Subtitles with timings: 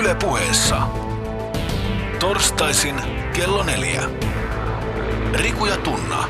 [0.00, 0.82] Yle puheessa.
[2.20, 2.96] Torstaisin
[3.32, 4.02] kello neljä.
[5.32, 6.28] Riku ja Tunna.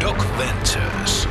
[0.00, 1.28] Doc Ventures.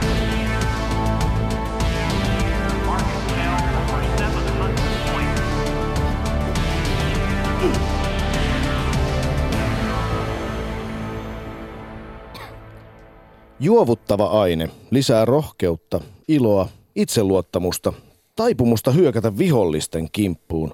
[13.60, 17.94] Juovuttava aine lisää rohkeutta, iloa, itseluottamusta,
[18.36, 20.72] taipumusta hyökätä vihollisten kimppuun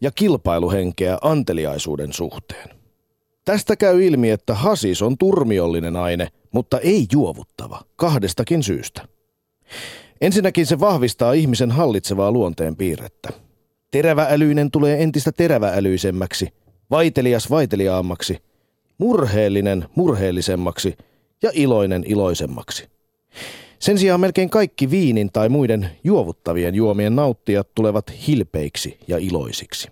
[0.00, 2.68] ja kilpailuhenkeä anteliaisuuden suhteen.
[3.44, 9.08] Tästä käy ilmi, että hasis on turmiollinen aine, mutta ei juovuttava, kahdestakin syystä.
[10.20, 13.28] Ensinnäkin se vahvistaa ihmisen hallitsevaa luonteen piirrettä.
[13.90, 16.48] Teräväälyinen tulee entistä terävääälyisemmäksi,
[16.90, 18.38] vaitelias vaiteliaammaksi,
[18.98, 20.96] murheellinen murheellisemmaksi
[21.42, 22.88] ja iloinen iloisemmaksi.
[23.78, 29.88] Sen sijaan melkein kaikki viinin tai muiden juovuttavien juomien nauttijat tulevat hilpeiksi ja iloisiksi.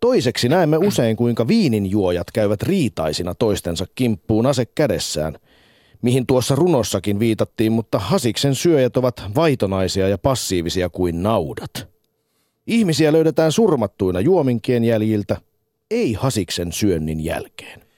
[0.00, 5.38] Toiseksi näemme usein, kuinka viinin juojat käyvät riitaisina toistensa kimppuun ase kädessään,
[6.02, 11.88] mihin tuossa runossakin viitattiin, mutta hasiksen syöjät ovat vaitonaisia ja passiivisia kuin naudat.
[12.66, 15.36] Ihmisiä löydetään surmattuina juominkien jäljiltä,
[15.90, 17.89] ei hasiksen syönnin jälkeen.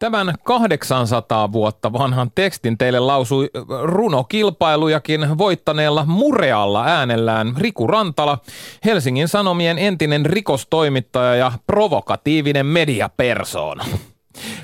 [0.00, 3.50] Tämän 800 vuotta vanhan tekstin teille lausui
[3.82, 8.38] runokilpailujakin voittaneella murealla äänellään Riku Rantala,
[8.84, 13.84] Helsingin Sanomien entinen rikostoimittaja ja provokatiivinen mediapersoona.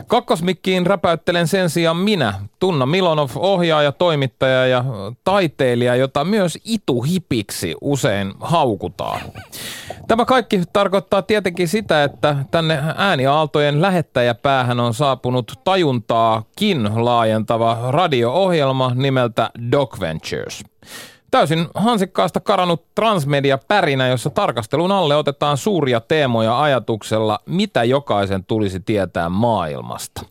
[0.07, 4.85] Kakkosmikkiin räpäyttelen sen sijaan minä, Tunna Milonov, ohjaaja, toimittaja ja
[5.25, 9.21] taiteilija, jota myös ituhipiksi usein haukutaan.
[10.09, 19.51] Tämä kaikki tarkoittaa tietenkin sitä, että tänne ääniaaltojen lähettäjäpäähän on saapunut tajuntaakin laajentava radio-ohjelma nimeltä
[19.73, 20.65] Doc Ventures–
[21.31, 29.29] Täysin hansikkaasta karannut transmedia-pärinä, jossa tarkastelun alle otetaan suuria teemoja ajatuksella, mitä jokaisen tulisi tietää
[29.29, 30.23] maailmasta.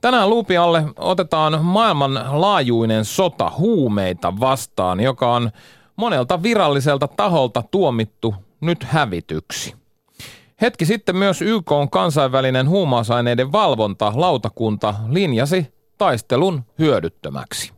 [0.00, 5.50] Tänään luupi alle otetaan maailmanlaajuinen sota huumeita vastaan, joka on
[5.96, 8.34] monelta viralliselta taholta tuomittu
[8.66, 9.74] nyt hävityksi.
[10.60, 15.66] Hetki sitten myös YK on kansainvälinen huumausaineiden valvonta lautakunta linjasi
[15.98, 17.72] taistelun hyödyttömäksi.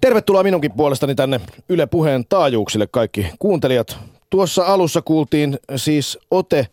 [0.00, 3.98] Tervetuloa minunkin puolestani tänne Yle Puheen taajuuksille kaikki kuuntelijat.
[4.30, 6.66] Tuossa alussa kuultiin siis ote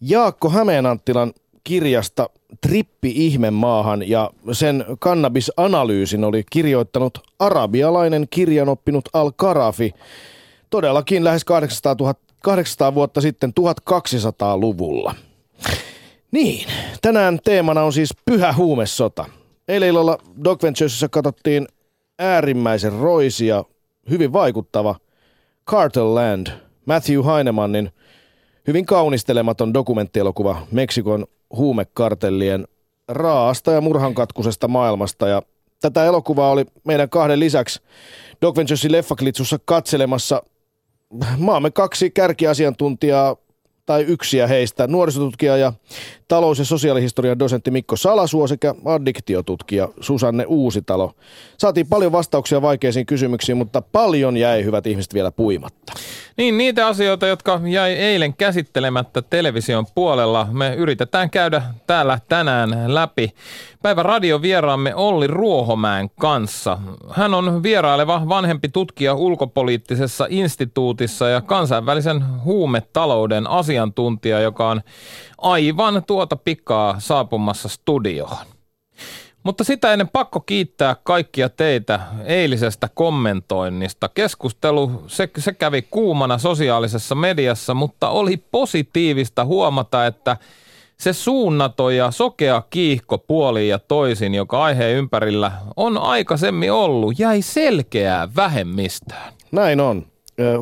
[0.00, 1.32] Jaakko Hämeenanttilan
[1.64, 2.30] kirjasta
[2.60, 9.94] Trippi ihmemaahan ja sen kannabisanalyysin oli kirjoittanut arabialainen kirjanoppinut Al-Karafi
[10.70, 12.14] todellakin lähes 800, 000,
[12.46, 15.14] 800 vuotta sitten 1200-luvulla.
[16.32, 16.68] Niin,
[17.02, 19.24] tänään teemana on siis pyhä huumesota.
[19.68, 21.68] Eilen illalla Doc Venturesissa katsottiin
[22.18, 23.64] äärimmäisen roisia,
[24.10, 24.94] hyvin vaikuttava
[25.70, 26.46] Cartel Land,
[26.84, 27.90] Matthew Heinemannin
[28.66, 31.26] hyvin kaunistelematon dokumenttielokuva Meksikon
[31.56, 32.68] huumekartellien
[33.08, 35.28] raasta ja murhankatkusesta maailmasta.
[35.28, 35.42] Ja
[35.80, 37.80] tätä elokuvaa oli meidän kahden lisäksi
[38.42, 40.42] Doc Venturesin leffaklitsussa katselemassa
[41.38, 43.36] maamme kaksi kärkiasiantuntijaa
[43.86, 45.72] tai yksiä heistä, nuorisotutkija ja
[46.28, 51.12] talous- ja sosiaalihistorian dosentti Mikko Salasuo sekä addiktiotutkija Susanne Uusitalo.
[51.58, 55.92] Saatiin paljon vastauksia vaikeisiin kysymyksiin, mutta paljon jäi hyvät ihmiset vielä puimatta.
[56.36, 63.32] Niin, niitä asioita, jotka jäi eilen käsittelemättä television puolella, me yritetään käydä täällä tänään läpi.
[63.82, 66.78] Päivän radiovieraamme Olli Ruohomäen kanssa.
[67.10, 74.80] Hän on vieraileva vanhempi tutkija ulkopoliittisessa instituutissa ja kansainvälisen huumetalouden asiantuntija, joka on
[75.38, 78.55] aivan tuota pikkaa saapumassa studioon.
[79.46, 84.08] Mutta sitä ennen pakko kiittää kaikkia teitä eilisestä kommentoinnista.
[84.08, 90.36] Keskustelu, se, se kävi kuumana sosiaalisessa mediassa, mutta oli positiivista huomata, että
[90.98, 97.42] se suunnato ja sokea kiihko puoliin ja toisin, joka aiheen ympärillä on aikaisemmin ollut, jäi
[97.42, 99.32] selkeää vähemmistöön.
[99.52, 100.06] Näin on.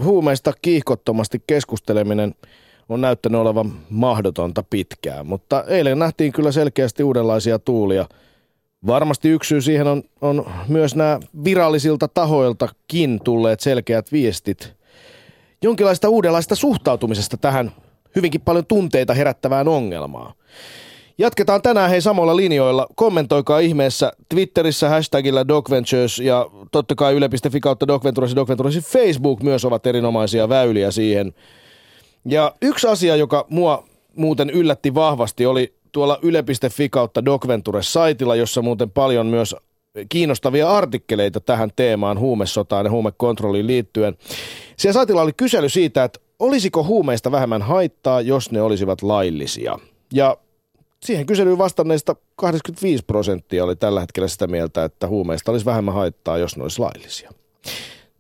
[0.04, 2.34] Huumeista kiihkottomasti keskusteleminen
[2.88, 8.06] on näyttänyt olevan mahdotonta pitkään, mutta eilen nähtiin kyllä selkeästi uudenlaisia tuulia–
[8.86, 14.74] Varmasti yksi syy siihen on, on myös nämä virallisilta tahoiltakin tulleet selkeät viestit
[15.64, 17.72] jonkinlaista uudenlaista suhtautumisesta tähän
[18.16, 20.34] hyvinkin paljon tunteita herättävään ongelmaan.
[21.18, 22.86] Jatketaan tänään hei samoilla linjoilla.
[22.94, 29.64] Kommentoikaa ihmeessä Twitterissä hashtagillä DocVentures ja totta kai yle.fi kautta DocVentures ja DocVentures Facebook myös
[29.64, 31.34] ovat erinomaisia väyliä siihen.
[32.24, 33.84] Ja yksi asia, joka mua
[34.16, 39.56] muuten yllätti vahvasti, oli tuolla yle.fi kautta Docventure-saitilla, jossa muuten paljon myös
[40.08, 44.16] kiinnostavia artikkeleita tähän teemaan huumesotaan ja huumekontrolliin liittyen.
[44.76, 49.78] Siellä saitilla oli kysely siitä, että olisiko huumeista vähemmän haittaa, jos ne olisivat laillisia?
[50.12, 50.36] Ja
[51.04, 56.38] siihen kyselyyn vastanneista 85 prosenttia oli tällä hetkellä sitä mieltä, että huumeista olisi vähemmän haittaa,
[56.38, 57.30] jos ne olisi laillisia.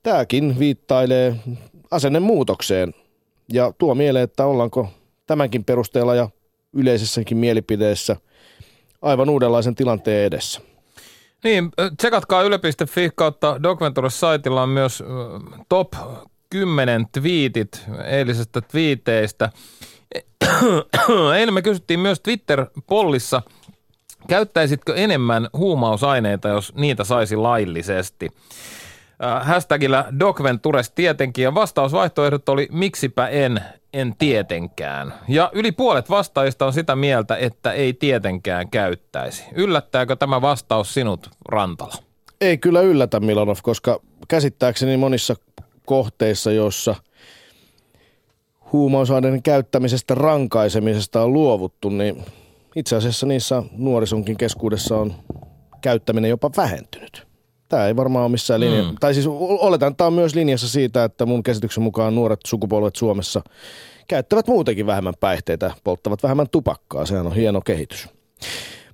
[0.02, 1.36] Tämäkin viittailee
[1.90, 2.94] asennemuutokseen
[3.52, 4.88] ja tuo mieleen, että ollaanko
[5.26, 6.28] tämänkin perusteella ja
[6.74, 8.16] yleisessäkin mielipideessä
[9.02, 10.60] aivan uudenlaisen tilanteen edessä.
[11.44, 15.02] Niin, tsekatkaa yle.fi kautta Docventures-saitilla on myös
[15.68, 15.92] top
[16.50, 19.50] 10 twiitit eilisestä twiiteistä.
[21.36, 23.42] Eilen me kysyttiin myös Twitter-pollissa,
[24.28, 28.30] käyttäisitkö enemmän huumausaineita, jos niitä saisi laillisesti?
[29.40, 33.60] Hashtagillä Docventures tietenkin ja vastausvaihtoehdot oli miksipä en,
[33.94, 35.14] en tietenkään.
[35.28, 39.44] Ja yli puolet vastaajista on sitä mieltä, että ei tietenkään käyttäisi.
[39.52, 41.94] Yllättääkö tämä vastaus sinut, Rantala?
[42.40, 45.34] Ei kyllä yllätä Milanov, koska käsittääkseni monissa
[45.86, 46.94] kohteissa, joissa
[48.72, 52.24] huumausaineiden käyttämisestä rankaisemisesta on luovuttu, niin
[52.76, 55.14] itse asiassa niissä nuorisonkin keskuudessa on
[55.80, 57.33] käyttäminen jopa vähentynyt.
[57.74, 58.82] Tämä ei varmaan ole missään linja.
[58.82, 58.94] Mm.
[59.00, 62.96] Tai siis oletan, että tämä on myös linjassa siitä, että mun käsityksen mukaan nuoret sukupolvet
[62.96, 63.42] Suomessa
[64.08, 67.06] käyttävät muutenkin vähemmän päihteitä, polttavat vähemmän tupakkaa.
[67.06, 68.08] Sehän on hieno kehitys.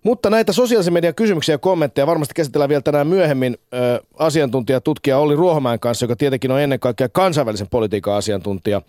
[0.03, 5.37] Mutta näitä sosiaalisen median kysymyksiä ja kommentteja varmasti käsitellään vielä tänään myöhemmin ö, asiantuntijatutkija Olli
[5.37, 8.83] Ruohomäen kanssa, joka tietenkin on ennen kaikkea kansainvälisen politiikan asiantuntija.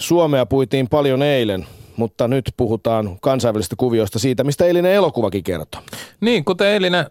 [0.00, 1.66] Suomea puitiin paljon eilen,
[1.96, 5.80] mutta nyt puhutaan kansainvälisestä kuvioista siitä, mistä eilinen elokuvakin kertoo.
[6.20, 7.06] Niin, kuten eilinen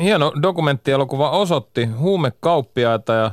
[0.00, 3.30] hieno dokumenttielokuva osoitti, huumekauppiaita ja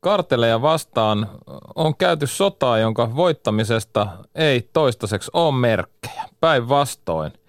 [0.00, 1.28] karteleja vastaan
[1.74, 6.24] on käyty sotaa, jonka voittamisesta ei toistaiseksi ole merkkejä.
[6.40, 7.32] Päinvastoin–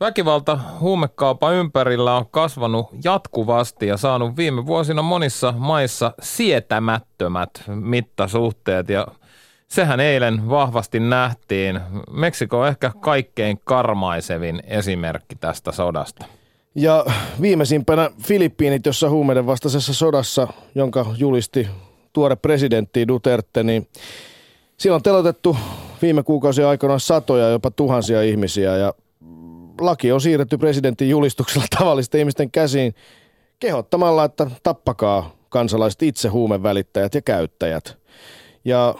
[0.00, 9.06] Väkivalta huumekaupan ympärillä on kasvanut jatkuvasti ja saanut viime vuosina monissa maissa sietämättömät mittasuhteet ja
[9.68, 11.80] sehän eilen vahvasti nähtiin.
[12.10, 16.24] Meksiko on ehkä kaikkein karmaisevin esimerkki tästä sodasta.
[16.74, 17.04] Ja
[17.40, 21.68] viimeisimpänä Filippiinit, jossa huumeiden vastaisessa sodassa, jonka julisti
[22.12, 23.88] tuore presidentti Duterte, niin
[24.76, 25.56] siellä on telotettu
[26.02, 28.94] viime kuukausien aikana satoja, jopa tuhansia ihmisiä ja
[29.80, 32.94] laki on siirretty presidentin julistuksella tavallisten ihmisten käsiin
[33.60, 37.98] kehottamalla, että tappakaa kansalaiset itse huumevälittäjät ja käyttäjät.
[38.64, 38.94] Ja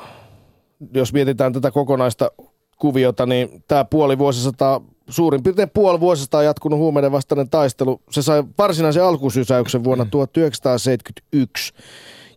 [0.94, 2.31] jos mietitään tätä kokonaista
[2.76, 8.44] kuviota, niin tämä puoli vuosisataa, suurin piirtein puoli vuosisataa jatkunut huumeiden vastainen taistelu, se sai
[8.58, 11.72] varsinaisen alkusysäyksen vuonna 1971,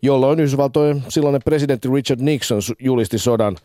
[0.01, 3.57] jolloin Yhdysvaltojen silloinen presidentti Richard Nixon julisti sodan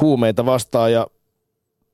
[0.00, 0.92] huumeita vastaan.
[0.92, 1.06] Ja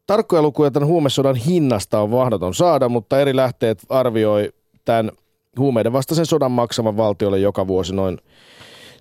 [0.07, 4.53] Tarkkoja lukuja tämän huumesodan hinnasta on mahdoton saada, mutta eri lähteet arvioi
[4.85, 5.11] tämän
[5.59, 8.19] huumeiden vastaisen sodan maksavan valtiolle joka vuosi noin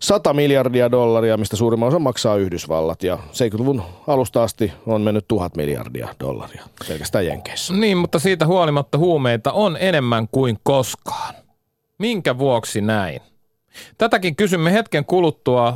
[0.03, 3.03] 100 miljardia dollaria, mistä suurimman osan maksaa Yhdysvallat.
[3.03, 7.73] Ja 70-luvun alusta asti on mennyt tuhat miljardia dollaria pelkästään Jenkeissä.
[7.73, 11.33] Niin, mutta siitä huolimatta huumeita on enemmän kuin koskaan.
[11.99, 13.21] Minkä vuoksi näin?
[13.97, 15.75] Tätäkin kysymme hetken kuluttua äh,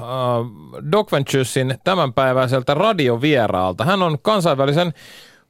[0.91, 3.85] Doc Venturesin tämänpäiväiseltä radiovieraalta.
[3.85, 4.93] Hän on kansainvälisen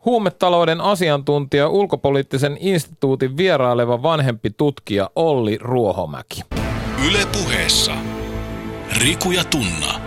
[0.05, 6.41] huumetalouden asiantuntija, ulkopoliittisen instituutin vieraileva vanhempi tutkija Olli Ruohomäki.
[7.07, 8.16] Yle puheessa.
[8.95, 10.01] Riku ja Tunna.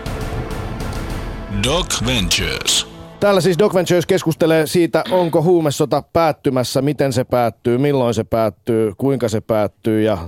[1.64, 2.86] Doc Ventures.
[3.20, 8.92] Täällä siis Doc Ventures keskustelee siitä, onko huumesota päättymässä, miten se päättyy, milloin se päättyy,
[8.98, 10.18] kuinka se päättyy ja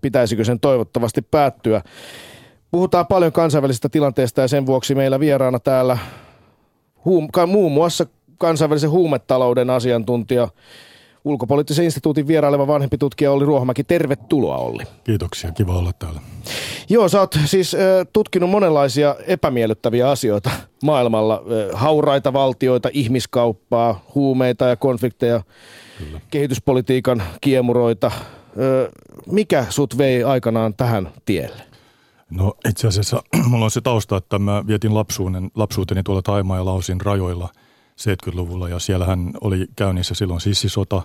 [0.00, 1.82] pitäisikö sen toivottavasti päättyä.
[2.70, 5.98] Puhutaan paljon kansainvälisestä tilanteesta ja sen vuoksi meillä vieraana täällä
[7.04, 8.06] huum, muun muassa
[8.38, 10.48] kansainvälisen huumetalouden asiantuntija,
[11.24, 13.84] ulkopoliittisen instituutin vieraileva vanhempi tutkija Olli Ruohomäki.
[13.84, 14.84] Tervetuloa Olli.
[15.04, 16.20] Kiitoksia, kiva olla täällä.
[16.88, 17.80] Joo, sä oot siis äh,
[18.12, 20.50] tutkinut monenlaisia epämiellyttäviä asioita
[20.82, 21.34] maailmalla.
[21.34, 25.42] Äh, hauraita valtioita, ihmiskauppaa, huumeita ja konflikteja,
[25.98, 26.20] Kyllä.
[26.30, 28.10] kehityspolitiikan kiemuroita,
[29.26, 31.62] mikä sut vei aikanaan tähän tielle?
[32.30, 36.64] No itse asiassa mulla on se tausta, että mä vietin lapsuuden, lapsuuteni tuolla Taimaa ja
[36.64, 37.48] Lausin rajoilla
[38.00, 41.02] 70-luvulla ja siellähän oli käynnissä silloin sissisota,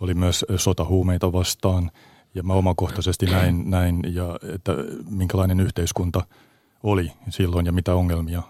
[0.00, 1.90] oli myös sota huumeita vastaan
[2.34, 4.72] ja mä omakohtaisesti näin, näin ja että
[5.10, 6.24] minkälainen yhteiskunta
[6.82, 8.42] oli silloin ja mitä ongelmia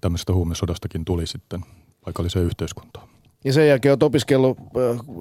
[0.00, 1.60] tämmöisestä huumesodastakin tuli sitten
[2.04, 3.08] paikalliseen yhteiskuntaan.
[3.44, 4.58] Ja sen jälkeen olet opiskellut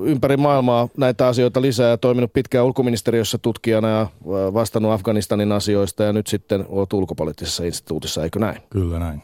[0.06, 4.08] ympäri maailmaa näitä asioita lisää ja toiminut pitkään ulkoministeriössä tutkijana ja
[4.54, 8.62] vastannut Afganistanin asioista ja nyt sitten olet ulkopoliittisessa instituutissa, eikö näin?
[8.70, 9.22] Kyllä näin.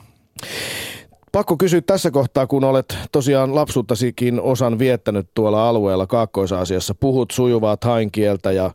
[1.31, 6.95] Pakko kysyä tässä kohtaa, kun olet tosiaan lapsuuttasikin osan viettänyt tuolla alueella Kaakkois-Aasiassa.
[6.95, 8.71] Puhut sujuvaa hainkieltä ja,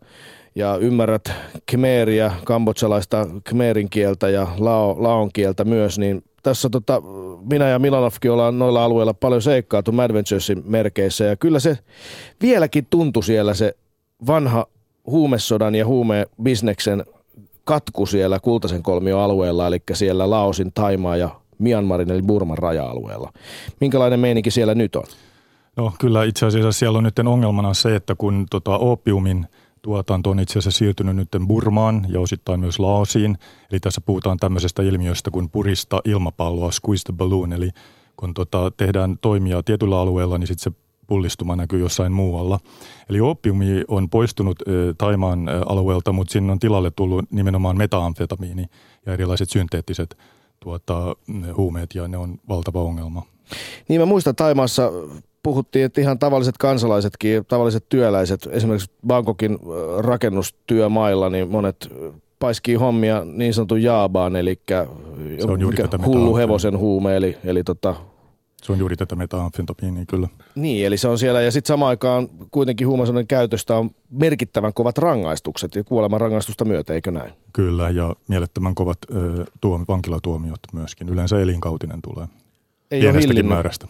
[0.54, 1.32] ja ymmärrät
[1.70, 7.02] khmeria, kambodsalaista khmerin kieltä ja lao, laon kieltä myös, niin tässä tota,
[7.50, 11.78] minä ja Milanovkin ollaan noilla alueilla paljon seikkaatu Adventuresin merkeissä ja kyllä se
[12.42, 13.76] vieläkin tuntui siellä se
[14.26, 14.66] vanha
[15.06, 17.04] huumesodan ja huumebisneksen
[17.64, 23.32] katku siellä Kultaisen kolmio alueella, eli siellä Laosin, Taimaa ja Myanmarin eli Burman raja-alueella.
[23.80, 25.04] Minkälainen meininki siellä nyt on?
[25.76, 29.46] No kyllä itse asiassa siellä on nyt ongelmana se, että kun tota opiumin
[29.82, 33.38] tuotanto on itse asiassa siirtynyt nyt Burmaan ja osittain myös Laosiin.
[33.70, 37.52] Eli tässä puhutaan tämmöisestä ilmiöstä kuin purista ilmapalloa, squeeze the balloon.
[37.52, 37.70] Eli
[38.16, 42.60] kun tota, tehdään toimia tietyllä alueella, niin sitten se pullistuma näkyy jossain muualla.
[43.08, 44.58] Eli opiumi on poistunut
[44.98, 48.64] Taimaan alueelta, mutta sinne on tilalle tullut nimenomaan metaamfetamiini
[49.06, 50.18] ja erilaiset synteettiset
[50.62, 51.16] tuota,
[51.56, 53.22] huumeet ja ne on valtava ongelma.
[53.88, 54.92] Niin mä muistan Taimaassa
[55.42, 59.58] puhuttiin, että ihan tavalliset kansalaisetkin, tavalliset työläiset, esimerkiksi Bangkokin
[59.98, 61.88] rakennustyömailla, niin monet
[62.38, 64.60] paiskii hommia niin sanotun jaabaan, eli
[66.06, 67.94] hullu hevosen huume, eli, eli tota,
[68.62, 70.28] se on juuri tätä metamfetamiinia kyllä.
[70.54, 74.98] Niin, eli se on siellä, ja sitten samaan aikaan kuitenkin huumausaineiden käytöstä on merkittävän kovat
[74.98, 77.32] rangaistukset, ja kuoleman rangaistusta myötä, eikö näin?
[77.52, 81.08] Kyllä, ja mielettömän kovat ö, tuom, vankilatuomiot myöskin.
[81.08, 82.26] Yleensä elinkautinen tulee.
[82.90, 83.86] Ei Pienestäkin määrästä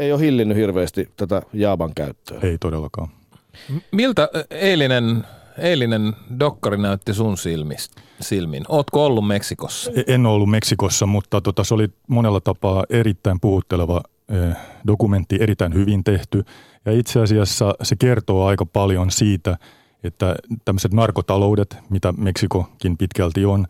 [0.00, 2.40] ei ole hillinnyt hirveästi tätä Jaaban käyttöä.
[2.42, 3.08] Ei todellakaan.
[3.92, 5.24] Miltä eilinen,
[5.58, 8.64] eilinen dokkari näytti sun silmistä, silmin?
[8.68, 9.90] Ootko ollut Meksikossa?
[9.94, 15.74] E, en ollut Meksikossa, mutta tota, se oli monella tapaa erittäin puhutteleva eh, dokumentti, erittäin
[15.74, 16.44] hyvin tehty.
[16.84, 19.58] Ja itse asiassa se kertoo aika paljon siitä,
[20.04, 23.66] että tämmöiset narkotaloudet, mitä Meksikokin pitkälti on,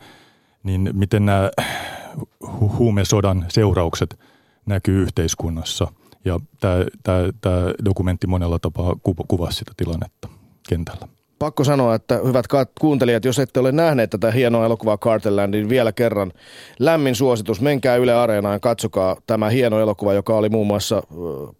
[0.62, 1.50] niin miten nämä
[2.78, 4.18] huumesodan seuraukset
[4.66, 5.88] näkyy yhteiskunnassa–
[6.24, 8.96] ja tämä, tämä, tämä dokumentti monella tapaa
[9.28, 10.28] kuvasi sitä tilannetta
[10.68, 11.08] kentällä.
[11.38, 12.46] Pakko sanoa, että hyvät
[12.80, 16.32] kuuntelijat, jos ette ole nähneet tätä hienoa elokuvaa Carterland, niin vielä kerran
[16.78, 17.60] lämmin suositus.
[17.60, 21.02] Menkää Yle Areenaan, katsokaa tämä hieno elokuva, joka oli muun muassa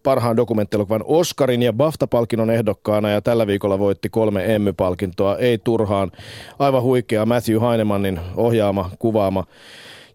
[0.02, 5.36] parhaan dokumenttielokuvan Oscarin ja BAFTA-palkinnon ehdokkaana ja tällä viikolla voitti kolme Emmy-palkintoa.
[5.36, 6.12] Ei turhaan.
[6.58, 9.44] Aivan huikea Matthew Heinemannin ohjaama, kuvaama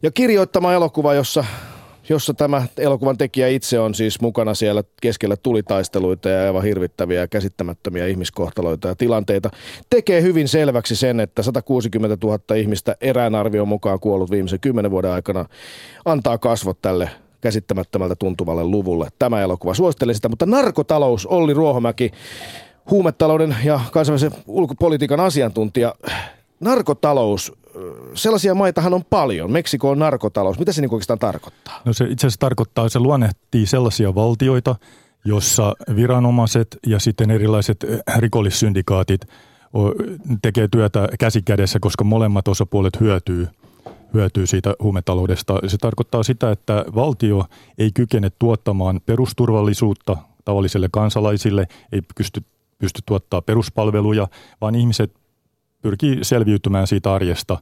[0.01, 1.45] ja kirjoittama elokuva, jossa
[2.09, 4.83] jossa tämä elokuvan tekijä itse on siis mukana siellä.
[5.01, 9.49] Keskellä tulitaisteluita ja aivan hirvittäviä ja käsittämättömiä ihmiskohtaloita ja tilanteita,
[9.89, 15.11] tekee hyvin selväksi sen, että 160 000 ihmistä erään arvion mukaan kuollut viimeisen kymmenen vuoden
[15.11, 15.45] aikana
[16.05, 17.09] antaa kasvot tälle
[17.41, 19.09] käsittämättömältä tuntuvalle luvulle.
[19.19, 19.73] Tämä elokuva.
[19.73, 22.11] Suosittelen sitä, mutta narkotalous, Olli Ruohomäki,
[22.89, 25.95] huumetalouden ja kansainvälisen ulkopolitiikan asiantuntija,
[26.59, 27.53] narkotalous,
[28.13, 29.51] sellaisia maitahan on paljon.
[29.51, 30.59] Meksiko on narkotalous.
[30.59, 31.81] Mitä se niin oikeastaan tarkoittaa?
[31.85, 34.75] No se itse asiassa tarkoittaa, että se luonnehtii sellaisia valtioita,
[35.25, 37.85] jossa viranomaiset ja sitten erilaiset
[38.17, 39.21] rikollissyndikaatit
[40.41, 43.47] tekee työtä käsikädessä, koska molemmat osapuolet hyötyy,
[44.13, 45.59] hyötyy siitä huumetaloudesta.
[45.67, 47.45] Se tarkoittaa sitä, että valtio
[47.77, 52.41] ei kykene tuottamaan perusturvallisuutta tavallisille kansalaisille, ei pysty,
[52.77, 54.27] pysty tuottaa peruspalveluja,
[54.61, 55.22] vaan ihmiset
[55.83, 57.57] pyrkii selviytymään siitä arjesta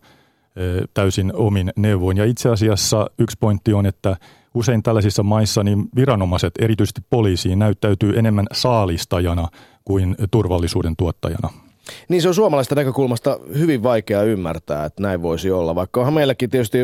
[0.93, 2.17] täysin omin neuvoin.
[2.17, 4.17] Ja itse asiassa yksi pointti on, että
[4.53, 9.47] usein tällaisissa maissa niin viranomaiset, erityisesti poliisiin, näyttäytyy enemmän saalistajana
[9.85, 11.49] kuin turvallisuuden tuottajana.
[12.09, 15.75] Niin se on suomalaista näkökulmasta hyvin vaikea ymmärtää, että näin voisi olla.
[15.75, 16.77] Vaikka onhan meilläkin tietysti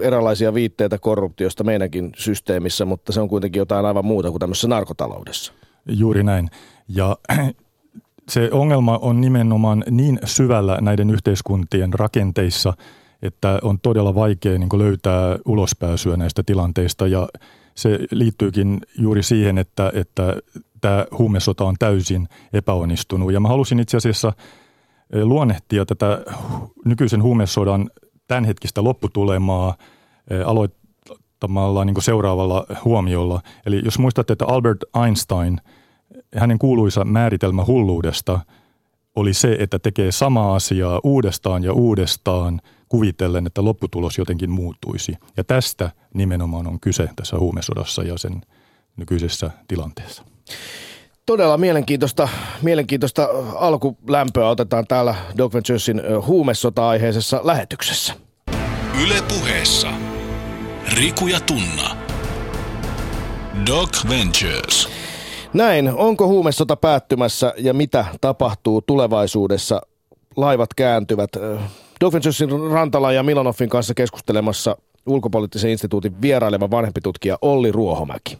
[0.00, 5.52] erilaisia viitteitä korruptiosta meidänkin systeemissä, mutta se on kuitenkin jotain aivan muuta kuin tämmöisessä narkotaloudessa.
[5.88, 6.50] Juuri näin.
[6.88, 7.16] Ja
[8.30, 12.72] se ongelma on nimenomaan niin syvällä näiden yhteiskuntien rakenteissa,
[13.22, 17.28] että on todella vaikea niin löytää ulospääsyä näistä tilanteista ja
[17.74, 20.36] se liittyykin juuri siihen, että, että
[20.80, 23.32] tämä huumesota on täysin epäonnistunut.
[23.32, 24.32] Ja mä halusin itse asiassa
[25.12, 26.24] eh, luonnehtia tätä
[26.84, 27.90] nykyisen huumesodan
[28.26, 29.74] tämänhetkistä lopputulemaa
[30.30, 33.40] eh, aloittamalla niin seuraavalla huomiolla.
[33.66, 35.60] Eli jos muistatte, että Albert Einstein–
[36.36, 38.40] hänen kuuluisa määritelmä hulluudesta
[39.16, 45.14] oli se, että tekee samaa asiaa uudestaan ja uudestaan kuvitellen, että lopputulos jotenkin muuttuisi.
[45.36, 48.40] Ja tästä nimenomaan on kyse tässä huumesodassa ja sen
[48.96, 50.24] nykyisessä tilanteessa.
[51.26, 52.28] Todella mielenkiintoista,
[52.62, 58.14] mielenkiintoista alkulämpöä otetaan täällä Doc Venturesin huumesota-aiheisessa lähetyksessä.
[59.02, 59.88] Yle puheessa.
[60.92, 61.96] Riku ja Tunna.
[63.66, 64.99] Doc Ventures.
[65.54, 69.80] Näin, onko huumesota päättymässä ja mitä tapahtuu tulevaisuudessa?
[70.36, 71.30] Laivat kääntyvät.
[72.00, 74.76] Dolphinsin Rantala ja Milanoffin kanssa keskustelemassa
[75.06, 78.38] ulkopoliittisen instituutin vieraileva vanhempi tutkija Olli Ruohomäki.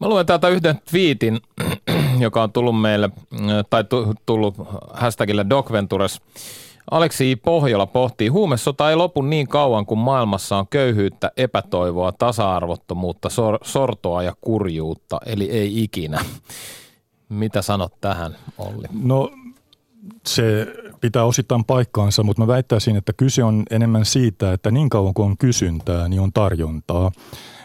[0.00, 1.40] Mä luen täältä yhden twiitin,
[2.18, 3.10] joka on tullut meille,
[3.70, 3.84] tai
[4.26, 4.54] tullut
[4.92, 6.20] hashtagille DocVentures.
[6.90, 13.58] Aleksi Pohjola pohtii, huumesota ei lopu niin kauan kuin maailmassa on köyhyyttä, epätoivoa, tasa-arvottomuutta, sor-
[13.64, 16.24] sortoa ja kurjuutta, eli ei ikinä.
[17.28, 18.86] Mitä sanot tähän, Olli?
[19.02, 19.30] No
[20.26, 20.66] se
[21.00, 25.26] pitää osittain paikkaansa, mutta mä väittäisin, että kyse on enemmän siitä, että niin kauan kuin
[25.26, 27.12] on kysyntää, niin on tarjontaa.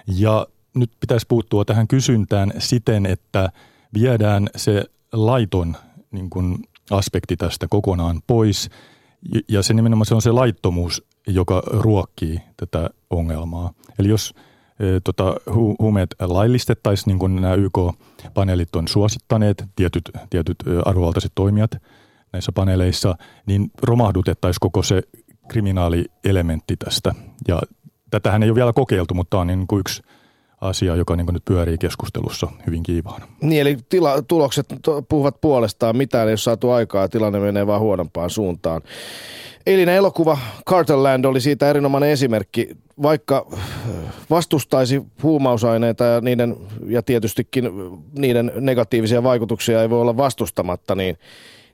[0.08, 3.50] Ja nyt pitäisi puuttua tähän kysyntään siten, että
[3.94, 4.84] viedään se
[5.14, 5.76] laiton
[6.12, 6.58] niin kuin
[6.92, 8.70] aspekti tästä kokonaan pois.
[9.50, 13.74] Ja se nimenomaan se on se laittomuus, joka ruokkii tätä ongelmaa.
[14.00, 14.34] Eli jos
[14.80, 21.72] e, tota, hu, huumeet laillistettaisiin, niin kuin nämä YK-paneelit on suosittaneet, tietyt, tietyt arvovaltaiset toimijat
[22.34, 25.02] näissä paneeleissa, niin romahdutettaisiin koko se
[25.48, 27.16] kriminaalielementti tästä.
[27.48, 27.62] Ja
[28.12, 30.02] tätähän ei ole vielä kokeiltu, mutta tämä on niin kuin yksi–
[30.62, 33.28] asia, joka niin nyt pyörii keskustelussa hyvin kiivaana.
[33.42, 34.66] Niin, eli tila, tulokset
[35.10, 35.98] puhuvat puolestaan.
[35.98, 38.82] Mitään ei ole saatu aikaa, tilanne menee vaan huonompaan suuntaan.
[39.66, 40.38] Eilinen elokuva
[40.70, 42.70] Carterland oli siitä erinomainen esimerkki.
[43.02, 43.48] Vaikka
[44.30, 47.70] vastustaisi huumausaineita ja, niiden, ja tietystikin
[48.20, 51.18] niiden negatiivisia vaikutuksia ei voi olla vastustamatta, niin,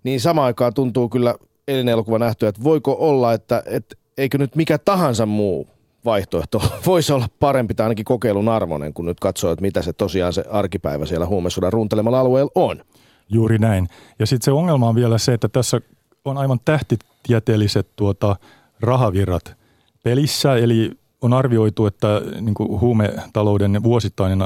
[0.04, 1.36] niin samaan aikaan tuntuu kyllä
[1.68, 5.68] eilinen elokuva nähty, että voiko olla, että, että eikö nyt mikä tahansa muu
[6.06, 10.34] vaihtoehto voisi olla parempi tai ainakin kokeilun arvoinen, kun nyt katsoo, että mitä se tosiaan
[10.34, 12.84] se arkipäivä siellä huumesodan runtelemalla alueella on.
[13.30, 13.88] Juuri näin.
[14.20, 15.82] Ja sitten se ongelma on vielä se, että tässä
[16.26, 18.36] on aivan tähtitieteelliset tuota,
[18.80, 19.56] rahavirrat
[20.04, 20.92] pelissä, eli
[21.22, 24.40] on arvioitu, että niin kuin huumetalouden vuosittainen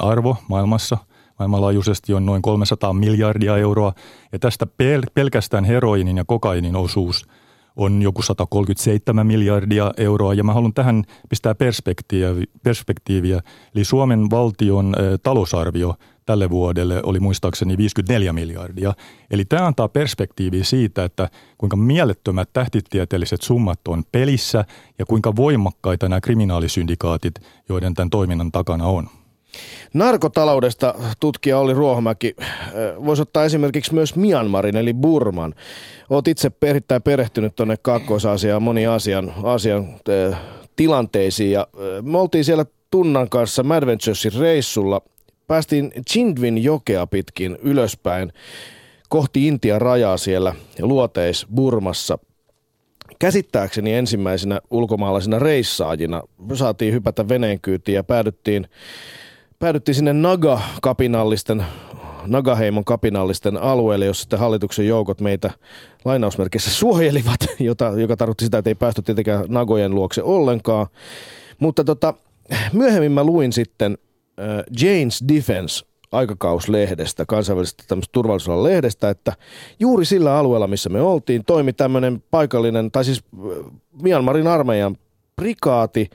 [0.00, 0.98] arvo maailmassa
[1.38, 3.92] maailmanlaajuisesti on noin 300 miljardia euroa,
[4.32, 7.26] ja tästä pel- pelkästään heroinin ja kokainin osuus–
[7.76, 12.44] on joku 137 miljardia euroa ja mä haluan tähän pistää perspektiiviä.
[12.62, 13.40] perspektiiviä.
[13.74, 15.94] Eli Suomen valtion talousarvio
[16.26, 18.94] tälle vuodelle oli muistaakseni 54 miljardia.
[19.30, 21.28] Eli tämä antaa perspektiiviä siitä, että
[21.58, 24.64] kuinka mielettömät tähtitieteelliset summat on pelissä
[24.98, 27.34] ja kuinka voimakkaita nämä kriminaalisyndikaatit,
[27.68, 29.08] joiden tämän toiminnan takana on.
[29.94, 32.36] Narkotaloudesta tutkija oli Ruohomäki
[33.04, 35.54] voisi ottaa esimerkiksi myös Myanmarin eli Burman.
[36.10, 40.40] Olet itse erittäin perehtynyt tuonne Kaakkois-Aasiaan moni Aasian, Aasian äh,
[40.76, 45.00] tilanteisiin ja äh, me oltiin siellä Tunnan kanssa Madventuresin reissulla.
[45.46, 48.32] Päästiin Chindwin jokea pitkin ylöspäin
[49.08, 52.18] kohti Intian rajaa siellä luoteis Burmassa.
[53.18, 56.22] Käsittääkseni ensimmäisenä ulkomaalaisina reissaajina
[56.54, 58.68] saatiin hypätä veneen kyytiin ja päädyttiin
[59.58, 61.64] päädyttiin sinne Naga-kapinallisten,
[62.26, 65.50] Nagaheimon kapinallisten alueelle, jossa sitten hallituksen joukot meitä
[66.04, 70.86] lainausmerkissä suojelivat, jota, joka tarkoitti sitä, että ei päästy tietenkään Nagojen luokse ollenkaan.
[71.58, 72.14] Mutta tota,
[72.72, 73.98] myöhemmin mä luin sitten
[74.40, 79.32] äh, Jane's Defense aikakauslehdestä, kansainvälisestä tämmöistä turvallisuuden lehdestä, että
[79.80, 83.24] juuri sillä alueella, missä me oltiin, toimi tämmöinen paikallinen, tai siis
[84.02, 84.96] Myanmarin armeijan
[85.36, 86.10] prikaati,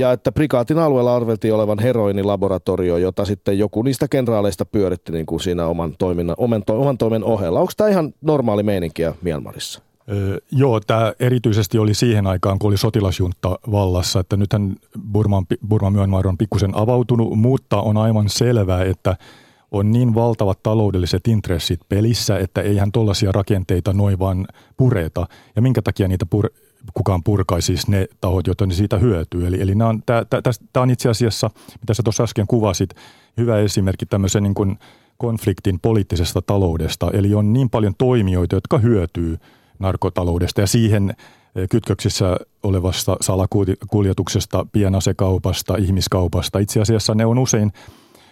[0.00, 5.40] ja että prikaatin alueella arveltiin olevan heroinilaboratorio, jota sitten joku niistä kenraaleista pyöritti niin kuin
[5.40, 7.60] siinä oman, toiminnan, oman, oman toimen ohella.
[7.60, 9.82] Onko tämä ihan normaali meininkiä Myanmarissa?
[10.12, 14.76] Öö, joo, tämä erityisesti oli siihen aikaan, kun oli sotilasjunta vallassa, että nythän
[15.12, 19.16] Burman, Burman Myanmar on pikkusen avautunut, mutta on aivan selvää, että
[19.70, 25.26] on niin valtavat taloudelliset intressit pelissä, että eihän tuollaisia rakenteita noin vaan pureta.
[25.56, 29.46] Ja minkä takia niitä pur- kukaan purkaisi siis ne tahot, joita ne siitä hyötyy.
[29.46, 29.74] Eli, eli
[30.72, 32.90] tämä on itse asiassa, mitä sä tuossa äsken kuvasit,
[33.36, 34.78] hyvä esimerkki tämmöisen niin kuin
[35.18, 37.10] konfliktin poliittisesta taloudesta.
[37.12, 39.38] Eli on niin paljon toimijoita, jotka hyötyy
[39.78, 46.58] narkotaloudesta ja siihen eh, kytköksissä olevasta salakuljetuksesta, pienasekaupasta, ihmiskaupasta.
[46.58, 47.72] Itse asiassa ne on usein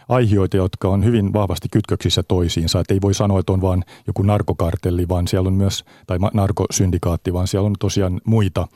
[0.09, 2.81] aihioita, jotka on hyvin vahvasti kytköksissä toisiinsa.
[2.81, 7.33] Että ei voi sanoa, että on vain joku narkokartelli, vaan siellä on myös, tai narkosyndikaatti,
[7.33, 8.69] vaan siellä on tosiaan muita,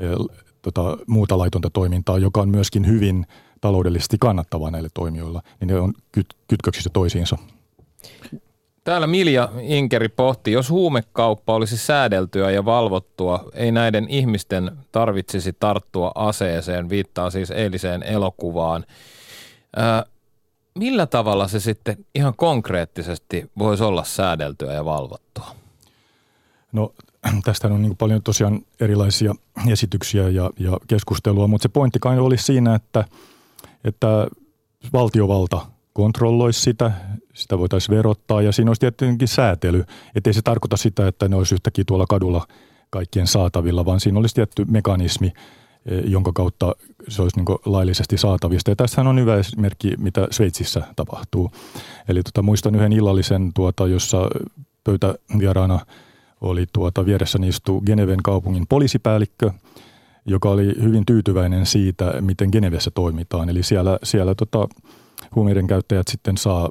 [0.00, 0.04] e,
[0.62, 3.26] tota, muuta laitonta toimintaa, joka on myöskin hyvin
[3.60, 7.38] taloudellisesti kannattavaa näille toimijoilla, niin ne on kyt- kytköksissä toisiinsa.
[8.84, 16.12] Täällä Milja Inkeri pohti, jos huumekauppa olisi säädeltyä ja valvottua, ei näiden ihmisten tarvitsisi tarttua
[16.14, 18.84] aseeseen, viittaa siis eiliseen elokuvaan
[20.74, 25.54] millä tavalla se sitten ihan konkreettisesti voisi olla säädeltyä ja valvottua?
[26.72, 26.92] No
[27.44, 29.34] tästä on niin paljon tosiaan erilaisia
[29.68, 33.04] esityksiä ja, ja keskustelua, mutta se pointti kai oli siinä, että,
[33.84, 34.26] että
[34.92, 36.92] valtiovalta kontrolloisi sitä,
[37.34, 39.84] sitä voitaisiin verottaa ja siinä olisi tietenkin säätely.
[40.14, 42.46] Että ei se tarkoita sitä, että ne olisi yhtäkkiä tuolla kadulla
[42.90, 45.32] kaikkien saatavilla, vaan siinä olisi tietty mekanismi,
[46.04, 46.74] jonka kautta
[47.08, 48.70] se olisi niin laillisesti saatavista.
[48.70, 51.50] Ja tässähän on hyvä esimerkki, mitä Sveitsissä tapahtuu.
[52.08, 54.28] Eli tota, muistan yhden illallisen, tuota, jossa
[54.84, 55.80] pöytävieraana
[56.40, 59.50] oli tuota, vieressäni istuu Geneven kaupungin poliisipäällikkö,
[60.26, 63.48] joka oli hyvin tyytyväinen siitä, miten Genevessä toimitaan.
[63.48, 64.68] Eli siellä, siellä tota,
[65.34, 66.70] huumeiden käyttäjät sitten saa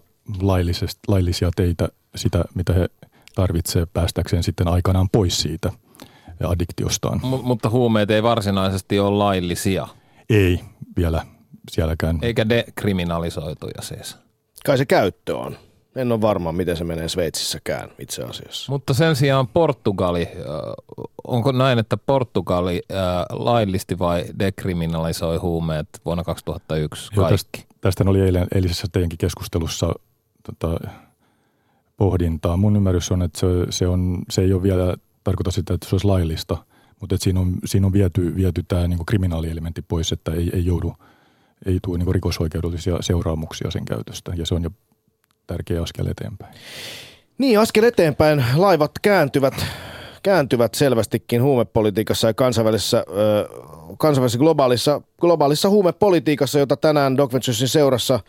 [1.07, 2.89] laillisia teitä sitä, mitä he
[3.35, 5.71] tarvitsevat päästäkseen sitten aikanaan pois siitä
[6.49, 7.17] addiktiostaan.
[7.17, 9.87] M- mutta huumeet ei varsinaisesti ole laillisia.
[10.29, 10.59] Ei
[10.97, 11.25] vielä
[11.71, 12.19] sielläkään.
[12.21, 14.17] Eikä dekriminalisoituja siis.
[14.65, 15.57] Kai se käyttö on.
[15.95, 18.71] En ole varma, miten se menee Sveitsissäkään itse asiassa.
[18.71, 20.27] Mutta sen sijaan Portugali,
[21.27, 22.81] onko näin, että Portugali
[23.29, 27.19] laillisti vai dekriminalisoi huumeet vuonna 2001 kaikki?
[27.19, 29.93] Joo, tästä, tästä oli eilen, eilisessä teidänkin keskustelussa
[30.43, 30.79] tota,
[31.97, 32.57] pohdintaa.
[32.57, 35.95] Mun ymmärrys on, että se, se, on, se ei ole vielä tarkoita sitä, että se
[35.95, 36.57] olisi laillista,
[36.99, 40.65] mutta että siinä on, siinä on viety, viety tämä niin kriminaalielementti pois, että ei, ei
[40.65, 40.93] joudu,
[41.65, 44.69] ei tule niin rikosoikeudellisia seuraamuksia sen käytöstä ja se on jo
[45.47, 46.55] tärkeä askel eteenpäin.
[47.37, 48.45] Niin, askel eteenpäin.
[48.55, 49.65] Laivat kääntyvät,
[50.23, 53.05] kääntyvät selvästikin huumepolitiikassa ja kansainvälisessä,
[53.97, 58.19] kansainvälisessä globaalissa, globaalissa huumepolitiikassa, jota tänään Doc Venturesin seurassa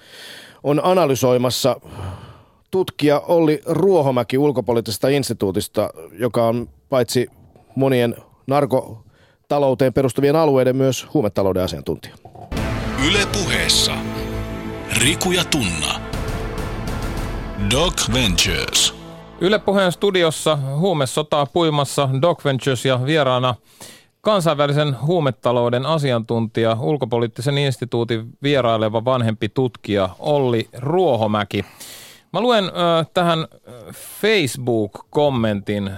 [0.62, 1.80] on analysoimassa
[2.70, 7.26] tutkija Olli Ruohomäki ulkopoliittisesta instituutista, joka on paitsi
[7.76, 12.14] monien narkotalouteen perustuvien alueiden myös huumetalouden asiantuntija.
[13.08, 13.92] Yle puheessa.
[14.98, 16.00] Riku ja Tunna.
[17.70, 18.94] Doc Ventures.
[19.40, 23.54] Yle puheen studiossa huumesotaa puimassa Doc Ventures ja vieraana
[24.20, 31.64] kansainvälisen huumetalouden asiantuntija, ulkopoliittisen instituutin vieraileva vanhempi tutkija Olli Ruohomäki.
[32.32, 33.46] Mä luen äh, tähän
[34.20, 35.90] Facebook-kommentin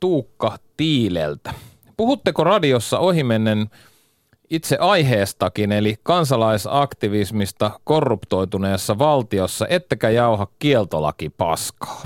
[0.00, 1.54] Tuukka Tiileltä.
[1.96, 3.70] Puhutteko radiossa ohimennen
[4.50, 12.02] itse aiheestakin, eli kansalaisaktivismista korruptoituneessa valtiossa, ettekä jauha kieltolaki paskaa.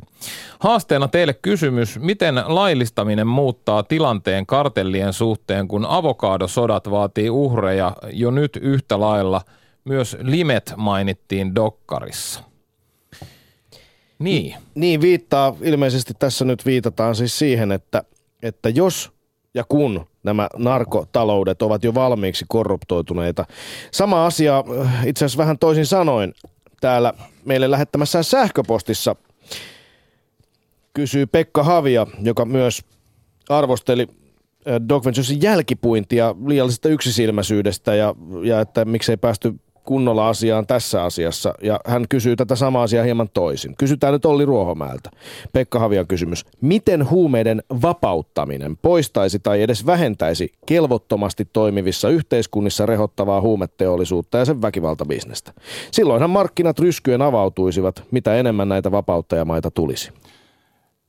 [0.61, 8.59] Haasteena teille kysymys, miten laillistaminen muuttaa tilanteen kartellien suhteen, kun avokadosodat vaatii uhreja jo nyt
[8.63, 9.41] yhtä lailla.
[9.85, 12.41] Myös limet mainittiin dokkarissa.
[14.19, 14.55] Niin.
[14.75, 18.03] Niin viittaa, ilmeisesti tässä nyt viitataan siis siihen, että,
[18.43, 19.13] että jos
[19.55, 23.45] ja kun nämä narkotaloudet ovat jo valmiiksi korruptoituneita.
[23.91, 26.35] Sama asia äh, itse asiassa vähän toisin sanoin
[26.81, 27.13] täällä
[27.45, 29.17] meille lähettämässään sähköpostissa
[30.95, 32.85] kysyy Pekka Havia, joka myös
[33.49, 34.07] arvosteli
[34.69, 39.55] äh, Doc Venturesin jälkipuintia liiallisesta yksisilmäisyydestä ja, ja että miksei päästy
[39.89, 41.55] kunnolla asiaan tässä asiassa.
[41.63, 43.75] Ja hän kysyy tätä samaa asiaa hieman toisin.
[43.79, 45.11] Kysytään nyt Olli Ruohomäeltä.
[45.53, 46.45] Pekka Havian kysymys.
[46.61, 55.53] Miten huumeiden vapauttaminen poistaisi tai edes vähentäisi kelvottomasti toimivissa yhteiskunnissa rehottavaa huumeteollisuutta ja sen väkivaltabisnestä?
[55.91, 60.13] Silloinhan markkinat ryskyen avautuisivat, mitä enemmän näitä vapauttajamaita tulisi.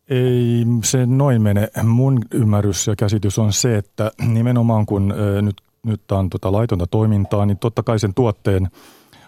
[0.09, 1.67] Ei se noin mene.
[1.83, 7.45] Mun ymmärrys ja käsitys on se, että nimenomaan kun nyt nyt on tota laitonta toimintaa,
[7.45, 8.67] niin totta kai sen tuotteen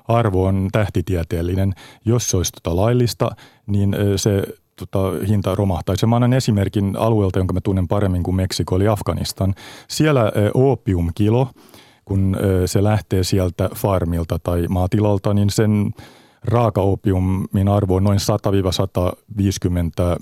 [0.07, 1.73] arvo on tähtitieteellinen.
[2.05, 3.29] Jos se olisi tota laillista,
[3.67, 4.43] niin se
[4.75, 6.05] tota, hinta romahtaisi.
[6.05, 9.53] Mä annan esimerkin alueelta, jonka mä tunnen paremmin kuin Meksiko, eli Afganistan.
[9.87, 11.47] Siellä opiumkilo,
[12.05, 15.91] kun se lähtee sieltä farmilta tai maatilalta, niin sen
[16.43, 18.21] raakaopiumin arvo on noin 100-150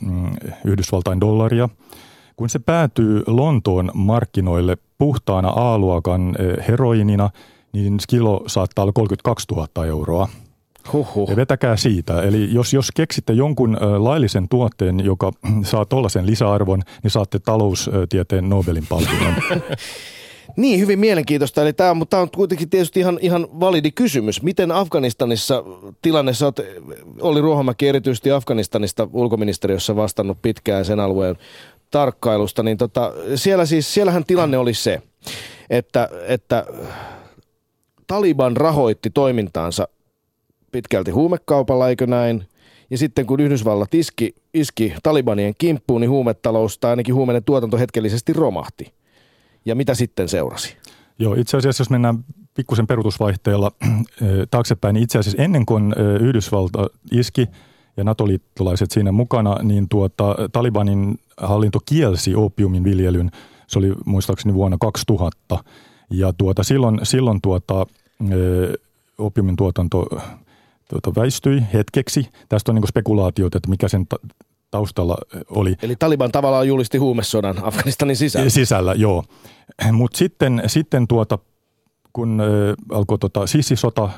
[0.01, 1.69] mm, Yhdysvaltain dollaria–
[2.39, 6.35] kun se päätyy Lontoon markkinoille puhtaana A-luokan
[6.67, 7.29] heroinina,
[7.73, 10.29] niin kilo saattaa olla 32 000 euroa.
[10.93, 11.29] Huhhuh.
[11.29, 12.21] Ja vetäkää siitä.
[12.21, 15.31] Eli jos, jos keksitte jonkun laillisen tuotteen, joka
[15.63, 19.33] saa tuollaisen lisäarvon, niin saatte taloustieteen Nobelin palkinnon.
[20.57, 21.61] Niin, hyvin mielenkiintoista.
[21.61, 24.41] Eli tämä, mutta tämä on kuitenkin tietysti ihan, ihan validi kysymys.
[24.41, 25.63] Miten Afganistanissa
[26.01, 26.59] tilanne, sä oot,
[27.21, 31.35] oli Ruohomäki erityisesti Afganistanista ulkoministeriössä vastannut pitkään sen alueen
[31.91, 35.01] tarkkailusta, niin tota, siellä siis, siellähän tilanne oli se,
[35.69, 36.65] että, että
[38.07, 39.87] Taliban rahoitti toimintaansa
[40.71, 42.45] pitkälti huumekaupalla, eikö näin?
[42.89, 48.33] Ja sitten kun Yhdysvallat iski, iski Talibanien kimppuun, niin huumetalous tai ainakin huumeiden tuotanto hetkellisesti
[48.33, 48.93] romahti.
[49.65, 50.77] Ja mitä sitten seurasi?
[51.19, 52.23] Joo, itse asiassa jos mennään
[52.53, 53.71] pikkusen perutusvaihteella
[54.51, 57.47] taaksepäin, niin itse asiassa ennen kuin Yhdysvalta iski
[57.97, 63.31] ja NATO-liittolaiset siinä mukana, niin tuota, Talibanin hallinto kielsi opiumin viljelyn.
[63.67, 65.63] Se oli muistaakseni vuonna 2000.
[66.09, 67.85] Ja tuota, silloin, silloin tuota,
[69.17, 70.07] opiumin tuotanto
[70.89, 72.29] tuota, väistyi hetkeksi.
[72.49, 74.19] Tästä on niin spekulaatiot, että mikä sen ta-
[74.71, 75.17] taustalla
[75.49, 75.75] oli.
[75.81, 78.49] Eli Taliban tavallaan julisti huumesodan Afganistanin sisällä.
[78.49, 79.23] Sisällä, joo.
[79.91, 81.39] Mutta sitten, sitten tuota,
[82.13, 82.41] kun
[82.91, 84.09] alkoi tota sissisota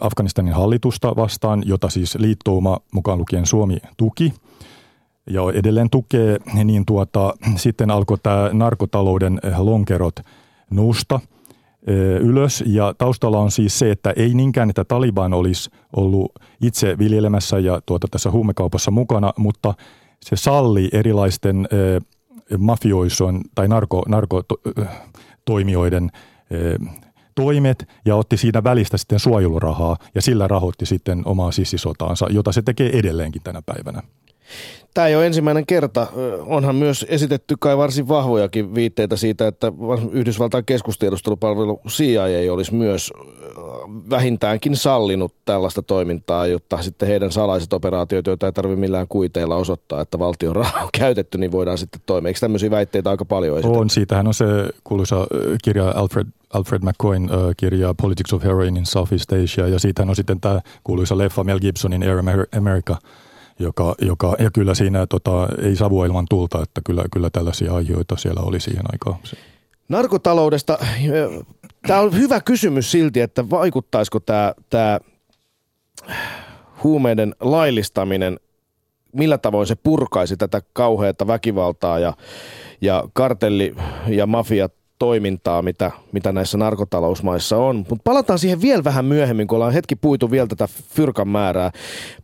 [0.00, 4.34] Afganistanin hallitusta vastaan, jota siis liittouma mukaan lukien Suomi tuki
[5.26, 10.20] ja edelleen tukee, niin tuota, sitten alkoi tämä narkotalouden lonkerot
[10.70, 11.20] nousta
[12.20, 12.64] ylös.
[12.66, 17.80] Ja taustalla on siis se, että ei niinkään, että Taliban olisi ollut itse viljelemässä ja
[17.86, 19.74] tuota tässä huumekaupassa mukana, mutta
[20.24, 21.68] se salli erilaisten
[22.58, 26.10] mafioison tai narko, narkotoimijoiden
[27.34, 32.62] toimet ja otti siinä välistä sitten suojelurahaa ja sillä rahoitti sitten omaa sissisotaansa, jota se
[32.62, 34.02] tekee edelleenkin tänä päivänä.
[34.94, 36.06] Tämä ei ole ensimmäinen kerta.
[36.46, 39.72] Onhan myös esitetty kai varsin vahvojakin viitteitä siitä, että
[40.12, 43.12] Yhdysvaltain keskustiedustelupalvelu CIA olisi myös
[44.10, 50.00] vähintäänkin sallinut tällaista toimintaa, jotta sitten heidän salaiset operaatiot, joita ei tarvitse millään kuiteilla osoittaa,
[50.00, 52.28] että valtion raha on käytetty, niin voidaan sitten toimia.
[52.28, 53.78] Eikö tämmöisiä väitteitä aika paljon esitetty?
[53.78, 54.46] On, siitähän on se
[54.84, 55.26] kuuluisa
[55.64, 60.40] kirja Alfred, Alfred McCoyn kirja Politics of Heroin in Southeast Asia, ja siitähän on sitten
[60.40, 62.96] tämä kuuluisa leffa Mel Gibsonin Air America–
[63.60, 68.16] joka, joka, ja kyllä siinä tota, ei savua ilman tulta, että kyllä, kyllä tällaisia aihioita
[68.16, 69.18] siellä oli siihen aikaan.
[69.88, 70.78] Narkotaloudesta,
[71.86, 75.00] tämä on hyvä kysymys silti, että vaikuttaisiko tämä, tämä
[76.82, 78.40] huumeiden laillistaminen,
[79.12, 82.12] millä tavoin se purkaisi tätä kauheata väkivaltaa ja,
[82.80, 83.74] ja kartelli-
[84.08, 87.76] ja mafiat toimintaa, mitä, mitä näissä narkotalousmaissa on.
[87.76, 91.70] Mutta palataan siihen vielä vähän myöhemmin, kun ollaan hetki puitu vielä tätä fyrkan määrää.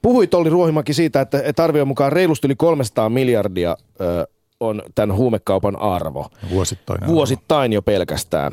[0.02, 4.26] Puhuit Olli Ruohimäki siitä, että, että arvion mukaan reilusti yli 300 miljardia ö,
[4.60, 6.26] on tämän huumekaupan arvo.
[6.50, 7.06] Vuosittain.
[7.06, 8.52] Vuosittain jo pelkästään.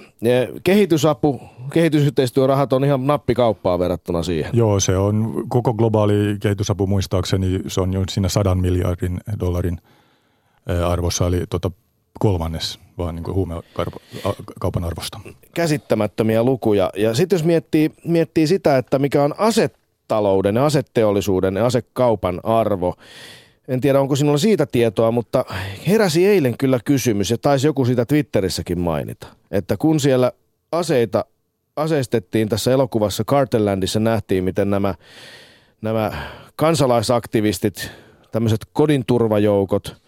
[0.63, 1.41] Kehitysapu,
[1.73, 4.51] kehitysyhteistyörahat on ihan nappikauppaa verrattuna siihen.
[4.53, 9.77] Joo, se on koko globaali kehitysapu muistaakseni, se on jo siinä sadan miljardin dollarin
[10.87, 11.71] arvossa, eli tota
[12.23, 15.19] kolmannes vaan niin huumekaupan arvosta.
[15.53, 16.89] Käsittämättömiä lukuja.
[16.97, 20.61] Ja sitten jos miettii, miettii sitä, että mikä on asetalouden ja
[21.57, 22.95] ja asekaupan arvo,
[23.67, 25.45] en tiedä onko sinulla siitä tietoa, mutta
[25.87, 30.31] heräsi eilen kyllä kysymys ja taisi joku siitä Twitterissäkin mainita, että kun siellä
[30.71, 31.25] aseita
[31.75, 34.95] aseistettiin tässä elokuvassa Cartellandissa nähtiin, miten nämä,
[35.81, 36.11] nämä
[36.55, 37.91] kansalaisaktivistit,
[38.31, 39.95] tämmöiset kodinturvajoukot–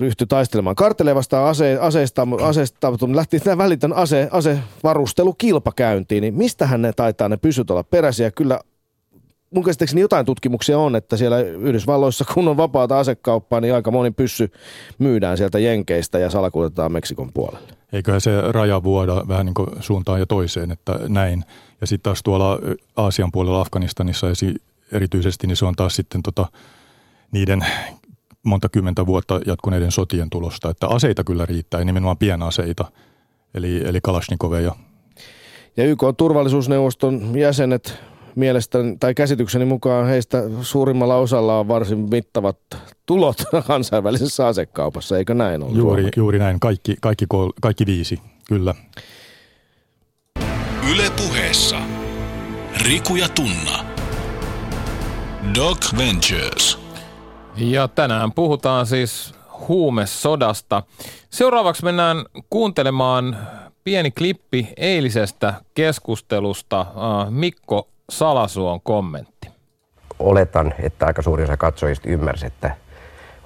[0.00, 6.82] ryhtyi taistelemaan karteleja vastaan ase, aseista, aseista, lähti tämä välitön ase, asevarustelu kilpakäyntiin, niin mistähän
[6.82, 8.30] ne taitaa ne pysyt olla peräisiä?
[8.30, 8.60] Kyllä
[9.54, 14.10] mun käsittääkseni jotain tutkimuksia on, että siellä Yhdysvalloissa, kun on vapaata asekauppaa, niin aika moni
[14.10, 14.52] pyssy
[14.98, 17.68] myydään sieltä Jenkeistä ja salakuljetetaan Meksikon puolelle.
[17.92, 21.44] Eiköhän se raja vuoda vähän niin kuin suuntaan ja toiseen, että näin.
[21.80, 22.58] Ja sitten taas tuolla
[22.96, 24.26] Aasian puolella Afganistanissa
[24.92, 26.46] erityisesti, niin se on taas sitten tota,
[27.32, 27.66] niiden
[28.46, 30.70] monta kymmentä vuotta jatkuneiden sotien tulosta.
[30.70, 32.84] Että aseita kyllä riittää, nimenomaan pienaseita,
[33.54, 34.74] eli, eli Kalashnikovia.
[35.76, 37.98] Ja YK turvallisuusneuvoston jäsenet
[38.34, 42.58] mielestäni tai käsitykseni mukaan heistä suurimmalla osalla on varsin mittavat
[43.06, 45.72] tulot kansainvälisessä asekaupassa, eikö näin ole?
[45.72, 47.26] Juuri, juuri näin, kaikki, kaikki,
[47.60, 48.74] kaikki viisi, kyllä.
[50.92, 51.76] Yle puheessa
[52.88, 53.84] Riku ja Tunna.
[55.54, 56.89] Doc Ventures.
[57.60, 59.34] Ja tänään puhutaan siis
[59.68, 60.82] huumesodasta.
[61.30, 63.36] Seuraavaksi mennään kuuntelemaan
[63.84, 66.86] pieni klippi eilisestä keskustelusta.
[67.30, 69.48] Mikko Salasuon kommentti.
[70.18, 72.76] Oletan, että aika suuri osa katsojista ymmärsi, että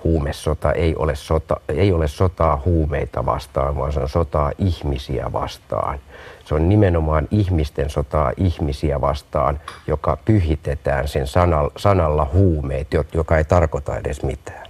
[0.04, 5.98] huumesota ei ole, sota, ei ole sotaa huumeita vastaan, vaan se on sotaa ihmisiä vastaan.
[6.44, 13.44] Se on nimenomaan ihmisten sotaa ihmisiä vastaan, joka pyhitetään sen sanalla, sanalla huumeet, joka ei
[13.44, 14.66] tarkoita edes mitään.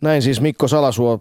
[0.00, 1.20] Näin siis Mikko Salasuo,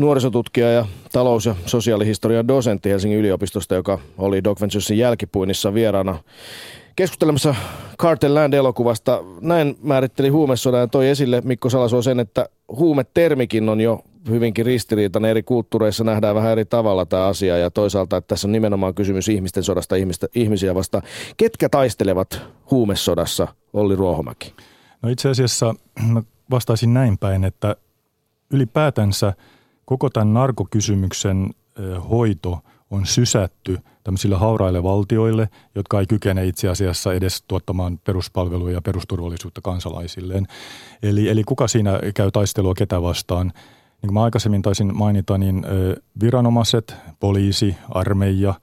[0.00, 6.18] nuorisotutkija ja talous- ja sosiaalihistorian dosentti Helsingin yliopistosta, joka oli Doc Venturesin jälkipuinnissa vieraana
[6.96, 7.54] keskustelemassa
[7.98, 9.24] Cartel Land-elokuvasta.
[9.40, 15.30] Näin määritteli huumesodan ja toi esille Mikko Salasuo sen, että huumetermikin on jo hyvinkin ristiriitainen.
[15.30, 19.28] Eri kulttuureissa nähdään vähän eri tavalla tämä asia ja toisaalta, että tässä on nimenomaan kysymys
[19.28, 21.02] ihmisten sodasta ihmistä, ihmisiä vasta.
[21.36, 24.54] Ketkä taistelevat huumesodassa, Olli Ruohomäki?
[25.02, 25.74] No itse asiassa
[26.12, 27.76] mä vastaisin näin päin, että
[28.50, 29.32] ylipäätänsä
[29.84, 31.50] koko tämän narkokysymyksen
[32.10, 32.58] hoito
[32.90, 39.60] on sysätty tämmöisille hauraille valtioille, jotka ei kykene itse asiassa edes tuottamaan peruspalveluja ja perusturvallisuutta
[39.60, 40.46] kansalaisilleen.
[41.02, 43.52] Eli, eli kuka siinä käy taistelua ketä vastaan?
[44.04, 45.66] Niin kuin mä aikaisemmin taisin mainita, niin
[46.20, 48.54] viranomaiset, poliisi, armeija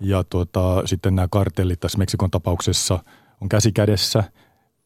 [0.00, 2.98] ja tuota, sitten nämä kartellit tässä Meksikon tapauksessa
[3.40, 4.24] on käsi kädessä.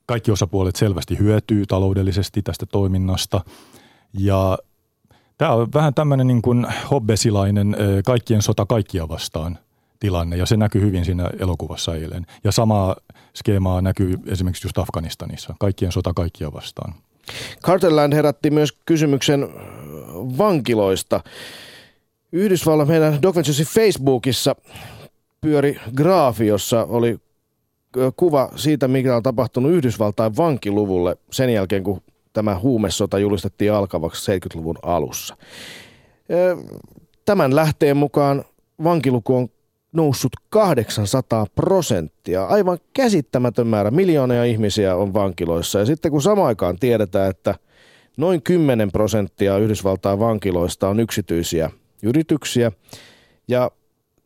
[0.06, 3.40] Kaikki osapuolet selvästi hyötyy taloudellisesti tästä toiminnasta.
[4.18, 4.58] Ja
[5.38, 9.58] tämä on vähän tämmöinen niin kuin hobbesilainen kaikkien sota kaikkia vastaan.
[10.00, 12.26] tilanne ja se näkyy hyvin siinä elokuvassa eilen.
[12.44, 12.96] Ja samaa
[13.34, 16.94] skeemaa näkyy esimerkiksi just Afganistanissa, kaikkien sota kaikkia vastaan.
[17.62, 19.48] Carterland herätti myös kysymyksen
[20.38, 21.20] vankiloista.
[22.32, 23.36] Yhdysvallan meidän Doc
[23.74, 24.56] Facebookissa
[25.40, 27.18] pyöri graafi, jossa oli
[28.16, 32.00] kuva siitä, mikä on tapahtunut Yhdysvaltain vankiluvulle sen jälkeen, kun
[32.32, 35.36] tämä huumesota julistettiin alkavaksi 70-luvun alussa.
[37.24, 38.44] Tämän lähteen mukaan
[38.84, 39.48] vankiluku on
[39.92, 42.44] noussut 800 prosenttia.
[42.44, 43.90] Aivan käsittämätön määrä.
[43.90, 45.78] Miljoonia ihmisiä on vankiloissa.
[45.78, 47.54] Ja sitten kun samaan aikaan tiedetään, että
[48.20, 51.70] noin 10 prosenttia Yhdysvaltain vankiloista on yksityisiä
[52.02, 52.72] yrityksiä.
[53.48, 53.70] Ja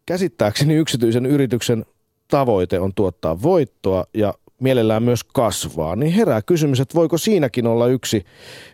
[0.06, 1.86] käsittääkseni yksityisen yrityksen
[2.28, 7.86] tavoite on tuottaa voittoa ja mielellään myös kasvaa, niin herää kysymys, että voiko siinäkin olla
[7.86, 8.24] yksi,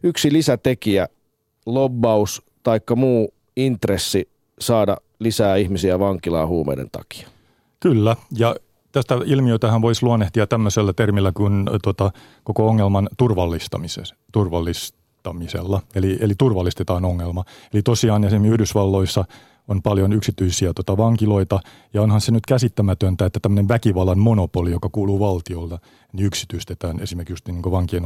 [0.03, 1.09] yksi lisätekijä,
[1.67, 4.29] lobbaus tai muu intressi
[4.61, 7.29] saada lisää ihmisiä vankilaan huumeiden takia.
[7.81, 8.57] Kyllä, ja
[8.93, 12.11] tästä ilmiötähän voisi luonnehtia tämmöisellä termillä kuin tota,
[12.45, 13.09] koko ongelman
[14.33, 15.00] turvallistamisella.
[15.23, 15.83] Turvallistamisella.
[15.95, 17.45] Eli, eli turvallistetaan ongelma.
[17.75, 19.25] Eli tosiaan esimerkiksi Yhdysvalloissa
[19.69, 21.61] on paljon yksityisiä tota, vankiloita,
[21.95, 25.79] ja onhan se nyt käsittämätöntä, että tämmöinen väkivallan monopoli, joka kuuluu valtiolta,
[26.13, 28.03] niin yksityistetään esimerkiksi just niin vankien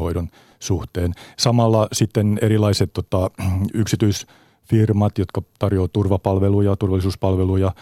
[0.61, 1.12] suhteen.
[1.38, 3.31] Samalla sitten erilaiset tota,
[3.74, 4.27] yksityis
[4.64, 7.72] firmat, jotka tarjoavat turvapalveluja, turvallisuuspalveluja,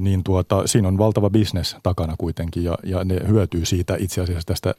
[0.00, 4.46] niin tuota, siinä on valtava bisnes takana kuitenkin ja, ja ne hyötyy siitä itse asiassa
[4.46, 4.74] tästä,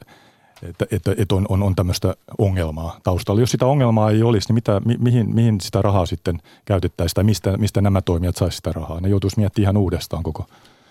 [0.62, 3.40] että, että, että on, on, on tämmöistä ongelmaa taustalla.
[3.40, 7.24] Jos sitä ongelmaa ei olisi, niin mitä, mi, mihin, mihin sitä rahaa sitten käytettäisiin tai
[7.24, 9.00] mistä, mistä nämä toimijat saisivat sitä rahaa?
[9.00, 10.44] Ne joutuisi miettimään ihan uudestaan koko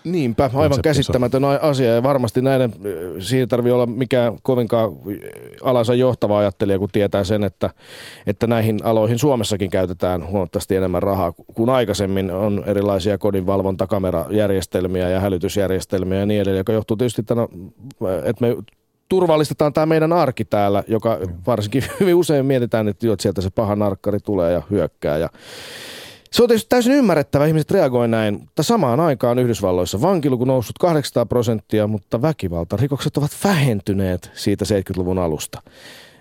[0.06, 2.72] Niinpä, aivan käsittämätön asia ja varmasti näiden,
[3.18, 4.92] siinä tarvii olla mikään kovinkaan
[5.62, 7.70] alansa johtava ajattelija, kun tietää sen, että,
[8.26, 12.30] että näihin aloihin Suomessakin käytetään huomattavasti enemmän rahaa kuin aikaisemmin.
[12.30, 17.48] On erilaisia kodinvalvontakamerajärjestelmiä ja hälytysjärjestelmiä ja niin edelleen, joka johtuu tietysti tänä,
[18.24, 18.56] että me
[19.08, 23.76] turvallistetaan tämä meidän arki täällä, joka varsinkin hyvin usein mietitään, että, että sieltä se paha
[23.76, 25.28] narkkari tulee ja hyökkää ja
[26.36, 31.26] se on tietysti täysin ymmärrettävä, ihmiset reagoivat näin, mutta samaan aikaan Yhdysvalloissa vankiluku noussut 800
[31.26, 35.62] prosenttia, mutta väkivaltarikokset ovat vähentyneet siitä 70-luvun alusta.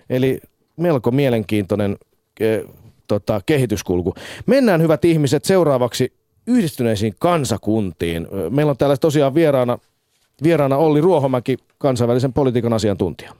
[0.10, 0.42] Eli
[0.78, 1.98] melko mielenkiintoinen
[2.36, 2.66] ke,
[3.08, 4.14] tota, kehityskulku.
[4.46, 6.14] Mennään hyvät ihmiset seuraavaksi
[6.48, 8.28] yhdistyneisiin kansakuntiin.
[8.50, 9.78] Meillä on täällä tosiaan vieraana,
[10.44, 13.34] vieraana Olli Ruohomäki, kansainvälisen politiikan asiantuntija.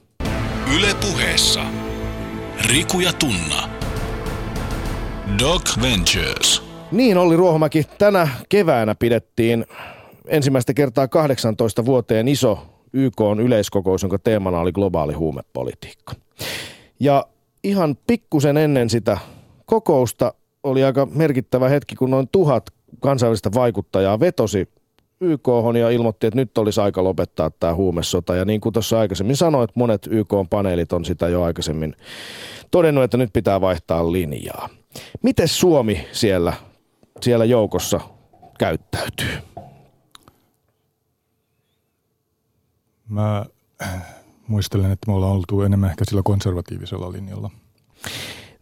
[0.76, 1.60] Yle puheessa.
[2.72, 3.68] Riku ja Tunna.
[5.38, 6.62] Doc Ventures.
[6.92, 9.66] Niin, Olli Ruohomäki, tänä keväänä pidettiin
[10.28, 12.58] ensimmäistä kertaa 18 vuoteen iso
[12.92, 16.14] YK on yleiskokous, jonka teemana oli globaali huumepolitiikka.
[17.00, 17.26] Ja
[17.64, 19.18] ihan pikkusen ennen sitä
[19.66, 24.68] kokousta oli aika merkittävä hetki, kun noin tuhat kansainvälistä vaikuttajaa vetosi
[25.20, 25.48] YK
[25.78, 28.36] ja ilmoitti, että nyt olisi aika lopettaa tämä huumesota.
[28.36, 31.96] Ja niin kuin tuossa aikaisemmin sanoit, monet YK-paneelit on sitä jo aikaisemmin
[32.70, 34.68] todennut, että nyt pitää vaihtaa linjaa.
[35.22, 36.52] Miten Suomi siellä,
[37.20, 38.00] siellä joukossa
[38.58, 39.38] käyttäytyy?
[43.08, 43.44] Mä
[44.46, 47.50] muistelen, että me ollaan oltu enemmän ehkä sillä konservatiivisella linjalla.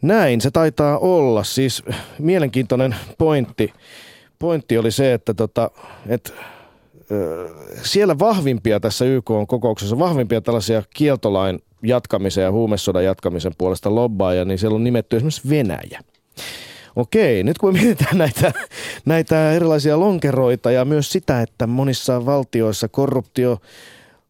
[0.03, 1.45] Näin se taitaa olla.
[1.45, 1.83] Siis
[2.19, 3.73] mielenkiintoinen pointti,
[4.44, 5.70] pointti oli se, että, tota,
[6.09, 6.33] että
[7.83, 14.74] siellä vahvimpia tässä YK-kokouksessa, vahvimpia tällaisia kieltolain jatkamisen ja huumesodan jatkamisen puolesta lobbaajia, niin siellä
[14.74, 16.00] on nimetty esimerkiksi Venäjä.
[16.96, 18.52] Okei, nyt kun me mietitään näitä,
[19.04, 23.59] näitä erilaisia lonkeroita ja myös sitä, että monissa valtioissa korruptio,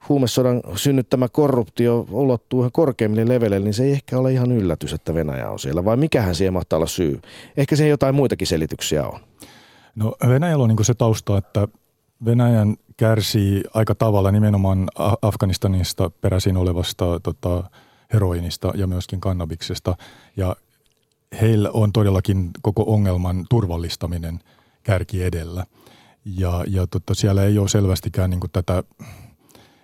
[0.08, 5.14] huumesodan synnyttämä korruptio ulottuu ihan korkeimmille leveleille, niin se ei ehkä ole ihan yllätys, että
[5.14, 5.84] Venäjä on siellä.
[5.84, 7.20] Vai mikähän siihen mahtaa olla syy?
[7.56, 9.20] Ehkä siihen jotain muitakin selityksiä on.
[9.94, 11.68] No Venäjällä on niin se tausta, että
[12.24, 14.88] Venäjän kärsii aika tavalla nimenomaan
[15.22, 17.70] Afganistanista peräisin olevasta tota,
[18.12, 19.96] heroinista ja myöskin kannabiksesta.
[20.36, 20.56] Ja
[21.40, 24.40] heillä on todellakin koko ongelman turvallistaminen
[24.82, 25.66] kärki edellä.
[26.24, 28.82] Ja, ja tota, siellä ei ole selvästikään niin tätä,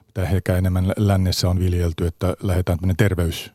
[0.07, 3.53] mitä ehkä enemmän lännessä on viljelty, että lähdetään terveys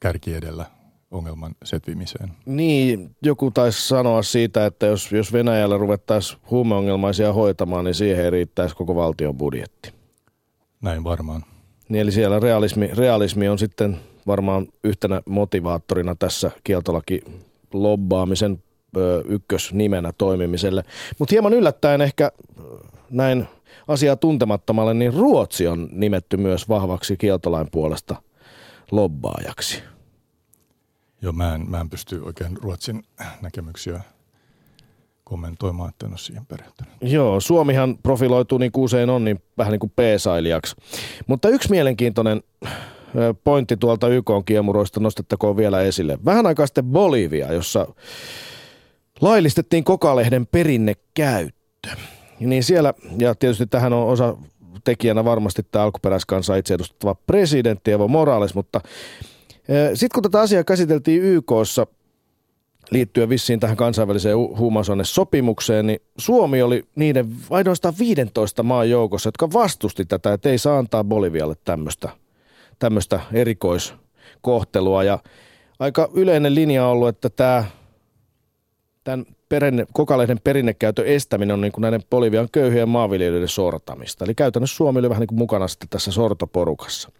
[0.00, 0.66] kärki edellä
[1.14, 2.32] ongelman setvimiseen.
[2.46, 8.76] Niin, joku taisi sanoa siitä, että jos, jos Venäjällä ruvettaisiin huumeongelmaisia hoitamaan, niin siihen riittäisi
[8.76, 9.92] koko valtion budjetti.
[10.80, 11.44] Näin varmaan.
[11.88, 13.96] Niin eli siellä realismi, realismi on sitten
[14.26, 17.22] varmaan yhtenä motivaattorina tässä kieltolaki
[17.72, 18.62] lobbaamisen
[19.28, 20.84] ykkösnimenä toimimiselle.
[21.18, 22.32] Mutta hieman yllättäen ehkä
[23.10, 23.48] näin
[23.88, 28.16] asiaa tuntemattomalle, niin Ruotsi on nimetty myös vahvaksi kieltolain puolesta
[28.90, 29.82] lobbaajaksi.
[31.24, 33.02] Joo, mä en, mä en pysty oikein Ruotsin
[33.42, 34.00] näkemyksiä
[35.24, 36.92] kommentoimaan, että en ole siihen perehtynyt.
[37.00, 40.76] Joo, Suomihan profiloituu niin kuin usein on, niin vähän niin kuin P-sailijaksi.
[41.26, 42.42] Mutta yksi mielenkiintoinen
[43.44, 46.18] pointti tuolta YK-kiemuroista nostettakoon vielä esille.
[46.24, 47.86] Vähän aikaa sitten Bolivia, jossa
[49.20, 51.88] laillistettiin kokalehden perinnekäyttö.
[52.40, 54.36] Niin siellä, ja tietysti tähän on osa
[54.84, 58.80] tekijänä varmasti tämä alkuperäiskansa itse edustettava presidentti Evo Morales, mutta
[59.94, 61.86] sitten kun tätä asiaa käsiteltiin YKssa
[62.90, 64.36] liittyen vissiin tähän kansainväliseen
[65.02, 70.78] sopimukseen, niin Suomi oli niiden ainoastaan 15 maan joukossa, jotka vastusti tätä, että ei saa
[70.78, 72.08] antaa Bolivialle tämmöistä
[72.78, 75.04] tämmöistä erikoiskohtelua.
[75.04, 75.18] Ja
[75.78, 77.64] aika yleinen linja on ollut, että tämä
[79.04, 84.24] tämän perinne, kokalehden perinnekäytön estäminen on niin kuin näiden Bolivian köyhien maanviljelijöiden sortamista.
[84.24, 87.12] Eli käytännössä Suomi oli vähän niin kuin mukana sitten tässä sortoporukassa.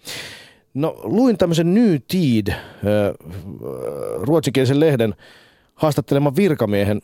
[0.75, 2.55] No luin tämmöisen New Teed,
[4.21, 5.15] ruotsinkielisen lehden,
[5.75, 7.03] haastatteleman virkamiehen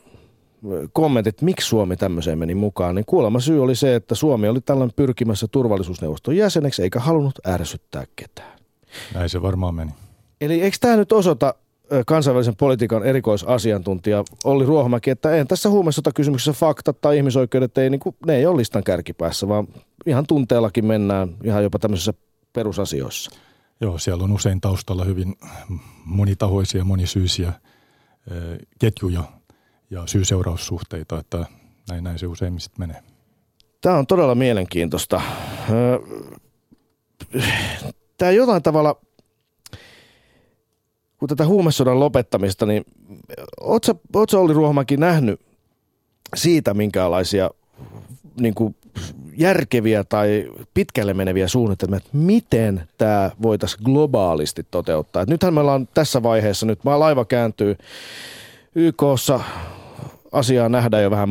[0.93, 4.93] kommentit, miksi Suomi tämmöiseen meni mukaan, niin kuulemma syy oli se, että Suomi oli tällainen
[4.95, 8.59] pyrkimässä turvallisuusneuvoston jäseneksi eikä halunnut ärsyttää ketään.
[9.13, 9.91] Näin se varmaan meni.
[10.41, 11.55] Eli eikö tämä nyt osoita
[12.05, 15.69] kansainvälisen politiikan erikoisasiantuntija Olli Ruohomäki, että en tässä
[16.15, 19.67] kysymyksessä faktat tai ihmisoikeudet, ei, niin kuin, ne ei ole listan kärkipäässä, vaan
[20.05, 22.13] ihan tunteellakin mennään ihan jopa tämmöisissä
[22.53, 23.31] perusasioissa.
[23.81, 25.35] Joo, siellä on usein taustalla hyvin
[26.05, 27.53] monitahoisia, monisyisiä
[28.79, 29.23] ketjuja
[29.89, 31.45] ja syy-seuraussuhteita, että
[31.89, 33.03] näin, näin se useimmin sitten menee.
[33.81, 35.21] Tämä on todella mielenkiintoista.
[38.17, 39.01] Tämä jollain tavalla,
[41.17, 42.85] kun tätä huumesodan lopettamista, niin
[43.59, 45.41] oletko Olli Ruohomäki nähnyt
[46.35, 47.49] siitä minkälaisia
[48.39, 48.75] niin kuin
[49.37, 55.21] järkeviä tai pitkälle meneviä suunnitelmia, että miten tämä voitaisiin globaalisti toteuttaa.
[55.21, 57.77] Et nythän me ollaan tässä vaiheessa, nyt laiva kääntyy
[58.75, 59.39] YKssa
[60.31, 61.29] asiaa nähdään jo vähän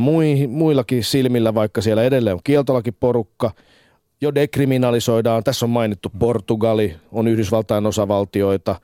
[0.48, 3.50] muillakin silmillä, vaikka siellä edelleen on kieltolaki porukka.
[4.22, 5.44] Jo dekriminalisoidaan.
[5.44, 8.80] Tässä on mainittu Portugali, on Yhdysvaltain osavaltioita.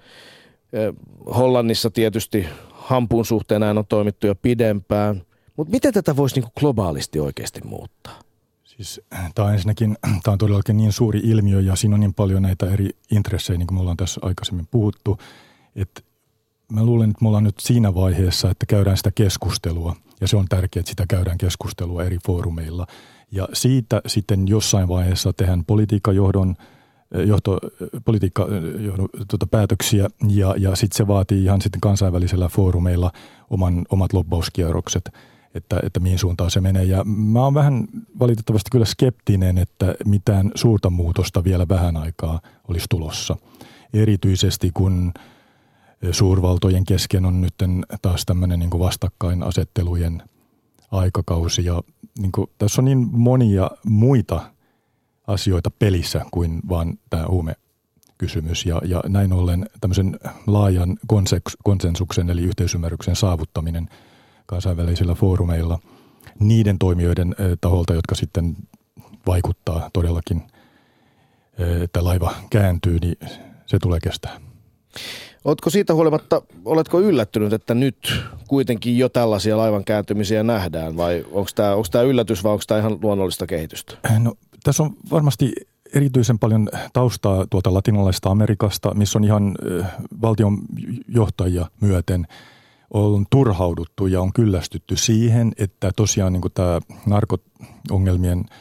[1.37, 5.23] Hollannissa tietysti hampuun suhteen näin on toimittu jo pidempään.
[5.57, 8.21] Mutta miten tätä voisi niinku globaalisti oikeasti muuttaa?
[8.65, 9.01] Siis,
[9.35, 12.71] tämä on ensinnäkin tämä on todellakin niin suuri ilmiö ja siinä on niin paljon näitä
[12.71, 15.19] eri intressejä, niin kuin me ollaan tässä aikaisemmin puhuttu,
[15.77, 16.03] että
[16.73, 20.47] mä luulen, että me ollaan nyt siinä vaiheessa, että käydään sitä keskustelua ja se on
[20.49, 22.87] tärkeää, että sitä käydään keskustelua eri foorumeilla.
[23.31, 26.55] Ja siitä sitten jossain vaiheessa tehdään politiikkajohdon
[27.15, 27.59] eh, johto,
[28.05, 33.13] politiikkajohdon eh, tuota, päätöksiä ja, ja sitten se vaatii ihan sitten kansainvälisellä foorumeilla
[33.51, 35.11] oman, omat lobbauskierrokset,
[35.57, 36.85] että, että mihin suuntaan se menee.
[36.85, 37.89] Ja mä oon vähän
[38.19, 43.37] valitettavasti kyllä skeptinen, että mitään suurta muutosta vielä vähän aikaa olisi tulossa.
[43.93, 45.13] Erityisesti kun–
[46.11, 47.55] suurvaltojen kesken on nyt
[48.03, 50.23] taas tämmöinen niin vastakkainasettelujen
[50.91, 51.65] aikakausi.
[51.65, 51.83] Ja
[52.19, 54.51] niin kuin, tässä on niin monia muita
[55.27, 58.67] asioita pelissä kuin vaan tämä huumekysymys.
[58.67, 60.97] Ja, ja näin ollen tämmöisen laajan
[61.65, 63.89] konsensuksen eli yhteisymmärryksen saavuttaminen
[64.47, 65.79] kansainvälisillä foorumeilla
[66.39, 68.57] niiden toimijoiden taholta, jotka sitten
[69.27, 70.43] vaikuttaa todellakin,
[71.83, 73.17] että laiva kääntyy, niin
[73.67, 74.41] se tulee kestää.
[75.45, 81.51] Oletko siitä huolimatta, oletko yllättynyt, että nyt kuitenkin jo tällaisia laivan kääntymisiä nähdään vai onko
[81.55, 83.97] tämä, onko tämä yllätys vai onko tämä ihan luonnollista kehitystä?
[84.19, 84.35] No,
[84.65, 85.53] tässä on varmasti
[85.95, 89.55] erityisen paljon taustaa tuolta latinalaisesta Amerikasta, missä on ihan
[90.23, 90.59] valtion
[91.09, 92.27] johtajia myöten
[92.91, 98.45] on turhauduttu ja on kyllästytty siihen, että tosiaan niin tämä narkoongelmien–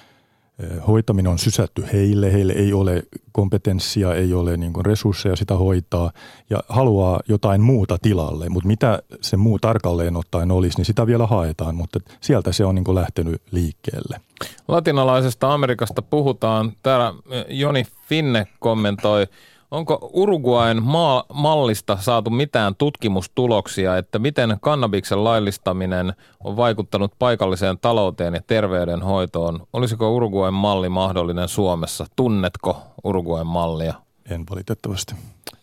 [0.87, 6.11] hoitaminen on sysätty heille, heille ei ole kompetenssia, ei ole niin kuin resursseja sitä hoitaa
[6.49, 11.27] ja haluaa jotain muuta tilalle, mutta mitä se muu tarkalleen ottaen olisi, niin sitä vielä
[11.27, 14.21] haetaan, mutta sieltä se on niin kuin lähtenyt liikkeelle.
[14.67, 16.73] Latinalaisesta Amerikasta puhutaan.
[16.83, 17.13] Täällä
[17.49, 19.27] Joni Finne kommentoi,
[19.71, 26.13] Onko Uruguayn maa- mallista saatu mitään tutkimustuloksia, että miten kannabiksen laillistaminen
[26.43, 29.67] on vaikuttanut paikalliseen talouteen ja terveydenhoitoon?
[29.73, 32.05] Olisiko Uruguayn malli mahdollinen Suomessa?
[32.15, 33.93] Tunnetko Uruguayn mallia?
[34.29, 35.15] En valitettavasti.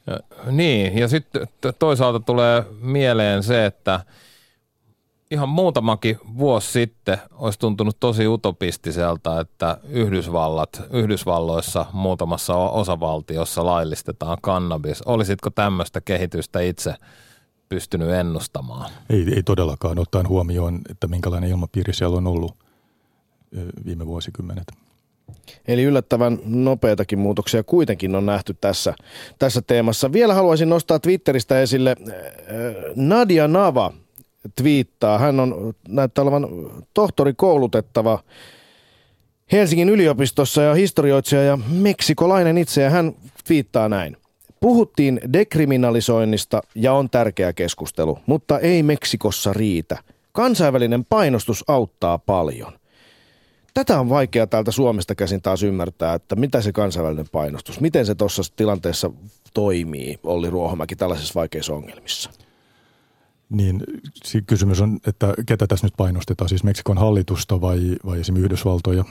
[0.07, 0.19] Ja,
[0.51, 1.49] niin, ja sitten
[1.79, 4.01] toisaalta tulee mieleen se, että–
[5.33, 15.03] ihan muutamakin vuosi sitten olisi tuntunut tosi utopistiselta, että Yhdysvallat, Yhdysvalloissa muutamassa osavaltiossa laillistetaan kannabis.
[15.03, 16.95] Olisitko tämmöistä kehitystä itse
[17.69, 18.91] pystynyt ennustamaan?
[19.11, 22.57] Ei, ei todellakaan, ottaen huomioon, että minkälainen ilmapiiri siellä on ollut
[23.87, 24.65] viime vuosikymmenet.
[25.69, 28.95] Eli yllättävän nopeitakin muutoksia kuitenkin on nähty tässä,
[29.39, 30.13] tässä teemassa.
[30.13, 31.97] Vielä haluaisin nostaa Twitteristä esille
[32.97, 33.93] Nadia Nava–
[34.57, 35.19] twiittaa.
[35.19, 36.47] Hän on näyttää olevan
[36.95, 38.19] tohtori koulutettava
[39.53, 43.13] Helsingin yliopistossa ja historioitsija ja meksikolainen itse ja hän
[43.47, 44.17] twiittaa näin.
[44.61, 49.99] Puhuttiin dekriminalisoinnista ja on tärkeä keskustelu, mutta ei Meksikossa riitä.
[50.33, 52.73] Kansainvälinen painostus auttaa paljon.
[53.75, 58.15] Tätä on vaikea täältä Suomesta käsin taas ymmärtää, että mitä se kansainvälinen painostus, miten se
[58.15, 59.11] tuossa tilanteessa
[59.55, 62.31] toimii, Olli Ruohomäki, tällaisissa vaikeissa ongelmissa?
[63.53, 63.83] Niin
[64.47, 69.05] kysymys on, että ketä tässä nyt painostetaan, siis Meksikon hallitusta vai, vai esimerkiksi Yhdysvaltoja?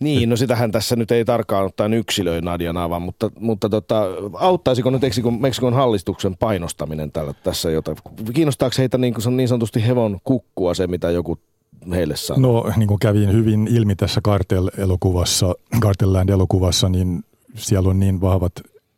[0.00, 4.04] Niin, no sitähän tässä nyt ei tarkkaan ottaen yksilöi Nadia Nava, mutta, mutta tota,
[4.34, 7.94] auttaisiko nyt Meksikon, Meksikon hallituksen painostaminen tällä, tässä jota?
[8.34, 11.38] Kiinnostaako heitä niin, kuin, niin sanotusti hevon kukkua se, mitä joku
[11.90, 12.64] heille sanoo?
[12.64, 18.52] No niin kuin kävin hyvin ilmi tässä Cartel-elokuvassa, Cartel-Land-elokuvassa, niin siellä on niin vahvat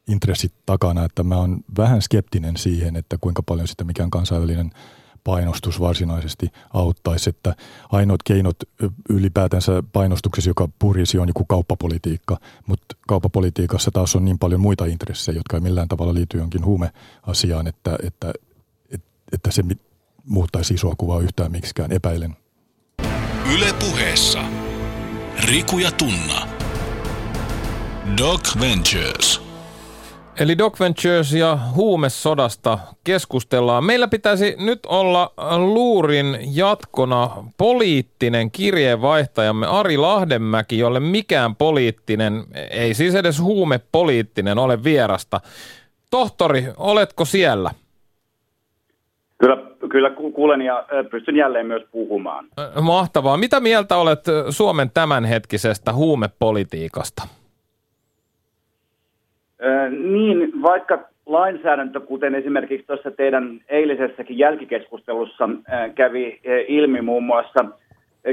[0.08, 4.70] intressit takana, että mä oon vähän skeptinen siihen, että kuinka paljon sitä mikään kansainvälinen
[5.24, 7.54] painostus varsinaisesti auttaisi, että
[7.92, 8.56] ainoat keinot
[9.10, 15.36] ylipäätänsä painostuksessa, joka purisi, on joku kauppapolitiikka, mutta kauppapolitiikassa taas on niin paljon muita intressejä,
[15.36, 18.32] jotka ei millään tavalla liity jonkin huumeasiaan, että, että,
[18.90, 19.62] että, että se
[20.24, 22.36] muuttaisi isoa kuvaa yhtään miksikään, epäilen.
[23.54, 24.44] Yle puheessa.
[25.44, 26.48] Riku ja Tunna.
[28.18, 29.45] Doc Ventures.
[30.40, 33.84] Eli Doc Ventures ja huumesodasta keskustellaan.
[33.84, 43.14] Meillä pitäisi nyt olla luurin jatkona poliittinen kirjeenvaihtajamme Ari Lahdenmäki, jolle mikään poliittinen, ei siis
[43.14, 45.40] edes huumepoliittinen ole vierasta.
[46.10, 47.70] Tohtori, oletko siellä?
[49.38, 49.56] Kyllä,
[49.90, 52.46] kyllä kuulen ja pystyn jälleen myös puhumaan.
[52.80, 53.36] Mahtavaa.
[53.36, 57.22] Mitä mieltä olet Suomen tämänhetkisestä huumepolitiikasta?
[59.90, 65.48] Niin, vaikka lainsäädäntö, kuten esimerkiksi tuossa teidän eilisessäkin jälkikeskustelussa
[65.94, 67.64] kävi ilmi muun muassa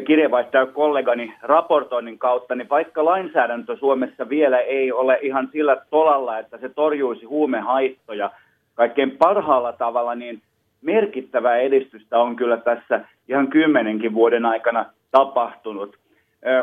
[0.06, 6.58] kirjeenvaihtaja kollegani raportoinnin kautta, niin vaikka lainsäädäntö Suomessa vielä ei ole ihan sillä tolalla, että
[6.58, 8.32] se torjuisi huumehaittoja
[8.76, 10.42] kaikkein parhaalla tavalla, niin
[10.82, 16.03] merkittävää edistystä on kyllä tässä ihan kymmenenkin vuoden aikana tapahtunut.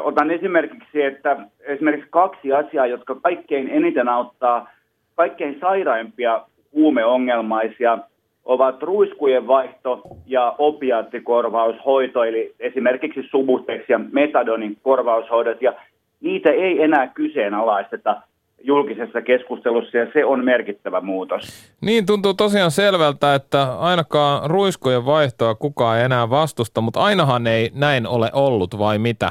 [0.03, 4.71] Otan esimerkiksi, että esimerkiksi kaksi asiaa, jotka kaikkein eniten auttaa
[5.15, 7.99] kaikkein sairaimpia huumeongelmaisia,
[8.45, 15.73] ovat ruiskujen vaihto ja opiaattikorvaushoito, eli esimerkiksi Subutex ja Metadonin korvaushoidot, ja
[16.21, 18.23] niitä ei enää kyseenalaisteta
[18.65, 21.73] julkisessa keskustelussa ja se on merkittävä muutos.
[21.81, 27.71] Niin tuntuu tosiaan selvältä, että ainakaan ruiskojen vaihtoa kukaan ei enää vastusta, mutta ainahan ei
[27.75, 29.31] näin ole ollut vai mitä?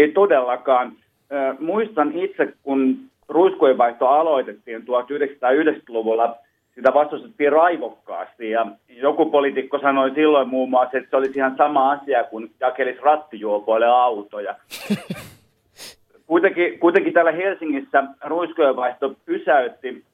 [0.00, 0.92] Ei todellakaan.
[1.58, 2.98] Muistan itse, kun
[3.28, 6.36] ruiskojen vaihto aloitettiin 1990-luvulla,
[6.74, 11.90] sitä vastustettiin raivokkaasti ja joku poliitikko sanoi silloin muun muassa, että se olisi ihan sama
[11.90, 14.54] asia kuin jakelisi rattijuopoille autoja.
[16.26, 20.04] Kuitenkin, kuitenkin täällä Helsingissä ruiskojen vaihto pysäytti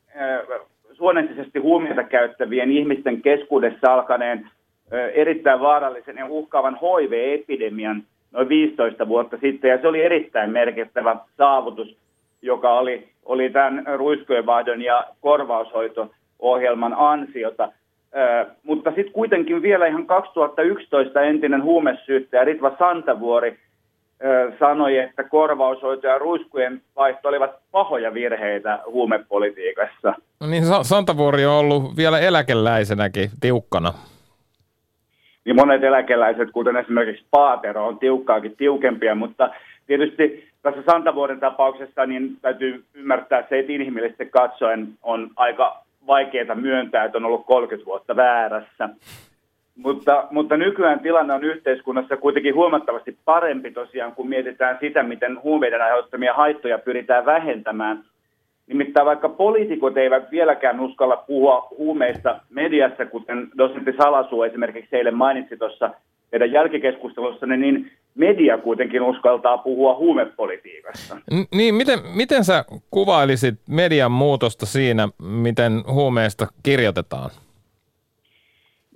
[0.93, 4.51] suonentisesti huumeita käyttävien ihmisten keskuudessa alkaneen
[5.15, 8.03] erittäin vaarallisen ja uhkaavan HIV-epidemian–
[8.37, 11.97] noin 15 vuotta sitten, ja se oli erittäin merkittävä saavutus,
[12.43, 17.69] joka oli, oli tämän ruiskujenvaihdon ja korvaushoito-ohjelman ansiota.
[18.17, 23.59] Ö, mutta sitten kuitenkin vielä ihan 2011 entinen huumesyyttäjä Ritva Santavuori
[24.25, 30.15] ö, sanoi, että korvaushoito ja ruiskujen vaihto olivat pahoja virheitä huumepolitiikassa.
[30.41, 33.93] No niin, Santavuori on ollut vielä eläkeläisenäkin tiukkana
[35.47, 39.51] niin monet eläkeläiset, kuten esimerkiksi Paatero, on tiukkaakin tiukempia, mutta
[39.87, 47.05] tietysti tässä Santavuoden tapauksessa niin täytyy ymmärtää se, että inhimillisesti katsoen on aika vaikeaa myöntää,
[47.05, 48.89] että on ollut 30 vuotta väärässä.
[49.77, 55.83] Mutta, mutta nykyään tilanne on yhteiskunnassa kuitenkin huomattavasti parempi tosiaan, kun mietitään sitä, miten huumeiden
[55.83, 58.03] aiheuttamia haittoja pyritään vähentämään–
[58.67, 65.57] Nimittäin vaikka poliitikot eivät vieläkään uskalla puhua huumeista mediassa, kuten dosentti Salasu esimerkiksi eilen mainitsi
[65.57, 65.91] tuossa
[66.31, 71.17] teidän jälkikeskustelussa, niin media kuitenkin uskaltaa puhua huumepolitiikasta.
[71.55, 75.09] Niin, miten, miten sä kuvailisit median muutosta siinä,
[75.43, 77.31] miten huumeista kirjoitetaan?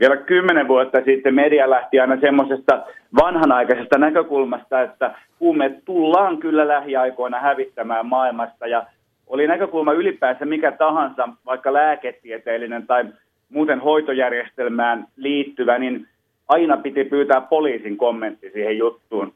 [0.00, 2.82] Vielä kymmenen vuotta sitten media lähti aina semmoisesta
[3.22, 8.86] vanhanaikaisesta näkökulmasta, että huumeet tullaan kyllä lähiaikoina hävittämään maailmasta ja
[9.30, 13.04] oli näkökulma ylipäänsä mikä tahansa, vaikka lääketieteellinen tai
[13.48, 16.06] muuten hoitojärjestelmään liittyvä, niin
[16.48, 19.32] aina piti pyytää poliisin kommentti siihen juttuun.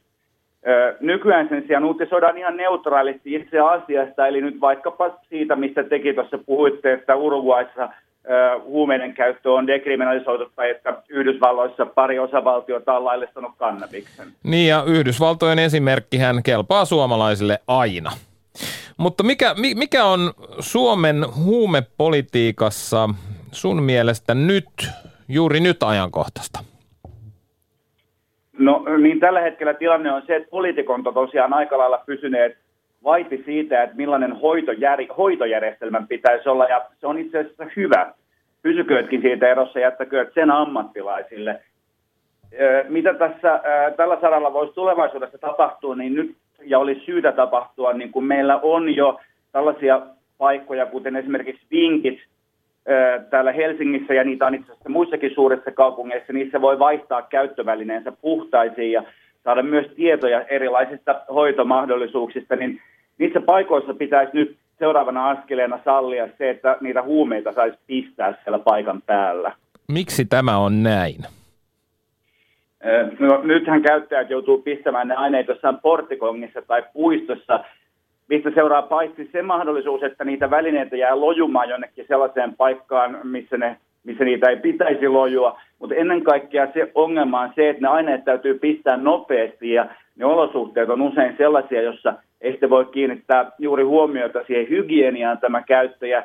[1.01, 6.39] Nykyään sen sijaan uutisoidaan ihan neutraalisti itse asiasta, eli nyt vaikkapa siitä, mistä teki tuossa
[6.39, 7.89] puhuitte, että Uruguayssa
[8.65, 14.27] huumeiden käyttö on dekriminalisoitu tai että Yhdysvalloissa pari osavaltiota on laillistanut kannabiksen.
[14.43, 18.11] Niin ja Yhdysvaltojen esimerkkihän kelpaa suomalaisille aina.
[18.97, 20.21] Mutta mikä, mikä on
[20.61, 23.09] Suomen huumepolitiikassa
[23.53, 24.69] sun mielestä nyt,
[25.29, 26.59] juuri nyt ajankohtaista?
[28.59, 32.57] No niin tällä hetkellä tilanne on se, että poliitikon on tosiaan aika lailla pysyneet
[33.05, 38.13] vaiti siitä, että millainen hoitojär, hoitojärjestelmän pitäisi olla, ja se on itse asiassa hyvä.
[38.63, 41.61] Pysyköötkin siitä erossa, jättäkööt sen ammattilaisille.
[42.89, 43.61] Mitä tässä
[43.97, 48.97] tällä saralla voisi tulevaisuudessa tapahtua, niin nyt, ja olisi syytä tapahtua, niin kun meillä on
[48.97, 49.21] jo
[49.53, 50.03] tällaisia
[50.39, 52.19] paikkoja, kuten esimerkiksi vinkit
[53.31, 58.93] täällä Helsingissä, ja niitä on itse asiassa muissakin suurissa kaupungeissa, niissä voi vaihtaa käyttövälineensä puhtaisiin
[58.93, 59.03] ja
[59.45, 62.81] saada myös tietoja erilaisista hoitomahdollisuuksista, niin
[63.19, 69.03] niissä paikoissa pitäisi nyt seuraavana askeleena sallia se, että niitä huumeita saisi pistää siellä paikan
[69.03, 69.53] päällä.
[69.93, 71.17] Miksi tämä on näin?
[73.19, 77.61] No, nythän käyttäjät joutuu pistämään ne aineet jossain porttikongissa tai puistossa,
[78.29, 83.77] mistä seuraa paitsi se mahdollisuus, että niitä välineitä jää lojumaan jonnekin sellaiseen paikkaan, missä, ne,
[84.05, 88.25] missä niitä ei pitäisi lojua, mutta ennen kaikkea se ongelma on se, että ne aineet
[88.25, 93.85] täytyy pistää nopeasti ja ne olosuhteet on usein sellaisia, jossa ei sitten voi kiinnittää juuri
[93.85, 96.25] huomiota siihen hygieniaan tämä käyttäjä.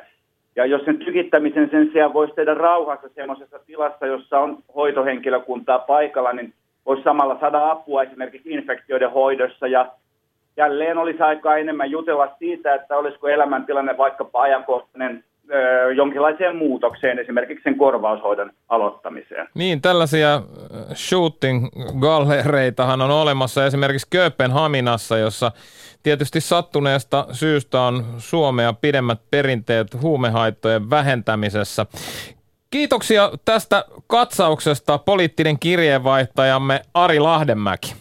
[0.60, 6.32] Ja jos sen tykittämisen sen sijaan voisi tehdä rauhassa semmoisessa tilassa, jossa on hoitohenkilökuntaa paikalla,
[6.32, 6.52] niin
[6.86, 9.66] voisi samalla saada apua esimerkiksi infektioiden hoidossa.
[9.66, 9.92] Ja
[10.56, 15.24] jälleen olisi aikaa enemmän jutella siitä, että olisiko elämäntilanne vaikkapa ajankohtainen
[15.96, 19.48] jonkinlaiseen muutokseen, esimerkiksi sen korvaushoidon aloittamiseen.
[19.54, 20.42] Niin, tällaisia
[20.94, 25.52] shooting-gallereitahan on olemassa esimerkiksi Kööpenhaminassa, jossa
[26.02, 31.86] tietysti sattuneesta syystä on Suomea pidemmät perinteet huumehaittojen vähentämisessä.
[32.70, 37.94] Kiitoksia tästä katsauksesta poliittinen kirjeenvaihtajamme Ari Lahdenmäki.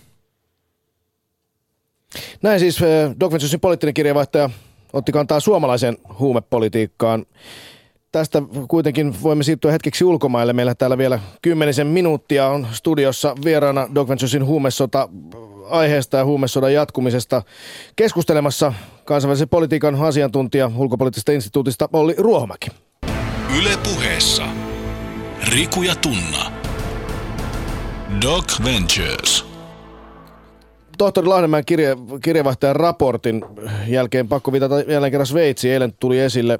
[2.41, 2.79] Näin siis
[3.19, 4.49] Doc Venturesin poliittinen kirjeenvaihtaja
[4.93, 7.25] otti kantaa suomalaiseen huumepolitiikkaan.
[8.11, 10.53] Tästä kuitenkin voimme siirtyä hetkeksi ulkomaille.
[10.53, 15.09] Meillä täällä vielä kymmenisen minuuttia on studiossa vieraana Doc Venturesin huumesota
[15.69, 17.41] aiheesta ja huumesodan jatkumisesta
[17.95, 18.73] keskustelemassa
[19.05, 22.67] kansainvälisen politiikan asiantuntija ulkopoliittisesta instituutista Olli Ruohomäki.
[23.57, 24.43] Yle puheessa
[25.47, 26.51] Riku ja Tunna.
[28.21, 29.48] Doc Ventures
[30.99, 33.45] tohtori Lahdenmäen kirje, kirjeenvaihtajan raportin
[33.87, 35.71] jälkeen pakko viitata jälleen kerran Sveitsi.
[35.71, 36.59] Eilen tuli esille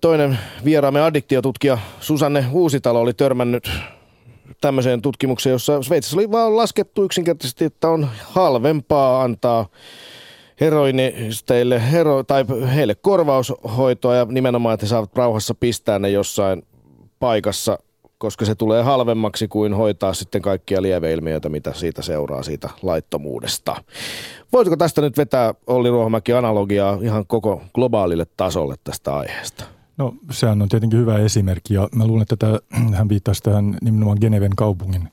[0.00, 3.70] toinen vieraamme addiktiotutkija Susanne Uusitalo oli törmännyt
[4.60, 9.66] tämmöiseen tutkimukseen, jossa Sveitsissä oli vaan laskettu yksinkertaisesti, että on halvempaa antaa
[10.60, 12.44] heroinisteille hero, tai
[12.74, 16.62] heille korvaushoitoa ja nimenomaan, että he saavat rauhassa pistää ne jossain
[17.18, 17.78] paikassa,
[18.18, 23.76] koska se tulee halvemmaksi kuin hoitaa sitten kaikkia lieveilmiöitä, mitä siitä seuraa siitä laittomuudesta.
[24.52, 29.64] Voisiko tästä nyt vetää Olli Ruohomäki analogiaa ihan koko globaalille tasolle tästä aiheesta?
[29.96, 32.58] No sehän on tietenkin hyvä esimerkki ja mä luulen, että tämä,
[32.98, 35.08] hän viittasi tähän nimenomaan Geneven kaupungin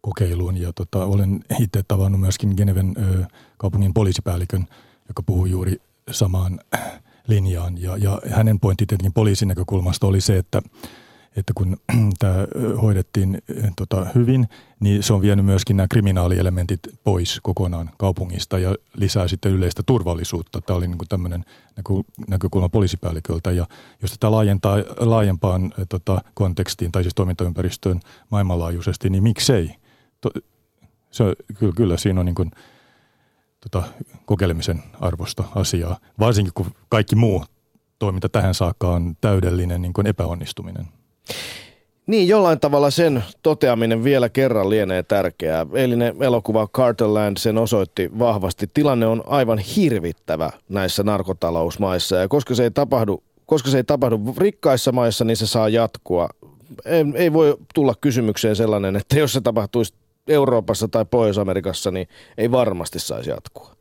[0.00, 3.24] kokeiluun ja tota, olen itse tavannut myöskin Geneven ö,
[3.56, 4.66] kaupungin poliisipäällikön,
[5.08, 5.76] joka puhuu juuri
[6.10, 6.60] samaan
[7.26, 10.62] linjaan ja, ja hänen pointti tietenkin poliisin näkökulmasta oli se, että
[11.36, 11.76] että kun
[12.18, 12.34] tämä
[12.82, 13.42] hoidettiin
[13.76, 14.48] tota, hyvin,
[14.80, 20.60] niin se on vienyt myöskin nämä kriminaalielementit pois kokonaan kaupungista ja lisää sitten yleistä turvallisuutta.
[20.60, 21.44] Tämä oli niin kuin tämmöinen
[22.28, 23.66] näkökulma poliisipäälliköltä ja
[24.02, 29.70] jos tätä laajentaa laajempaan tota, kontekstiin tai siis toimintaympäristöön maailmanlaajuisesti, niin miksei?
[30.20, 30.30] To,
[31.10, 31.24] se,
[31.58, 32.50] kyllä, kyllä siinä on niin kuin,
[33.60, 33.82] tota,
[34.26, 37.44] kokeilemisen arvosta asiaa, varsinkin kun kaikki muu
[37.98, 40.86] toiminta tähän saakka on täydellinen niin kuin epäonnistuminen.
[42.06, 45.66] Niin, jollain tavalla sen toteaminen vielä kerran lienee tärkeää.
[45.74, 48.70] Eilinen elokuva Carterland sen osoitti vahvasti.
[48.74, 54.34] Tilanne on aivan hirvittävä näissä narkotalousmaissa ja koska se ei tapahdu, koska se ei tapahdu
[54.38, 56.28] rikkaissa maissa, niin se saa jatkua.
[56.84, 59.94] Ei, ei voi tulla kysymykseen sellainen, että jos se tapahtuisi
[60.28, 62.08] Euroopassa tai Pohjois-Amerikassa, niin
[62.38, 63.76] ei varmasti saisi jatkua.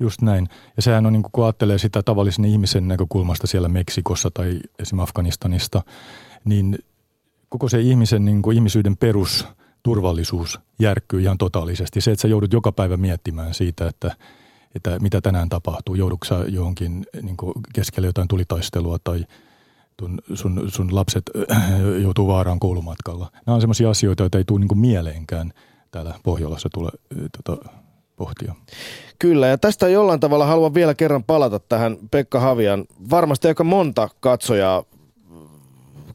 [0.00, 0.48] Just näin.
[0.76, 4.98] Ja sehän on, niin kun ajattelee sitä tavallisen ihmisen näkökulmasta siellä Meksikossa tai esim.
[4.98, 5.82] Afganistanista,
[6.44, 6.78] niin
[7.48, 12.00] koko se ihmisen niin kuin ihmisyyden perusturvallisuus järkkyy ihan totaalisesti.
[12.00, 14.16] Se, että sä joudut joka päivä miettimään siitä, että,
[14.74, 15.94] että mitä tänään tapahtuu.
[15.94, 19.24] Joudutko sä johonkin niin kuin keskelle jotain tulitaistelua tai
[20.00, 21.30] sun, sun, sun lapset
[22.02, 23.30] joutuu vaaraan koulumatkalla.
[23.46, 25.52] Nämä on sellaisia asioita, joita ei tule niin kuin mieleenkään
[25.90, 26.90] täällä Pohjolassa tule
[27.44, 27.68] tota,
[28.16, 28.54] pohtia.
[29.18, 32.84] Kyllä, ja tästä jollain tavalla haluan vielä kerran palata tähän Pekka Havian.
[33.10, 34.84] Varmasti aika monta katsojaa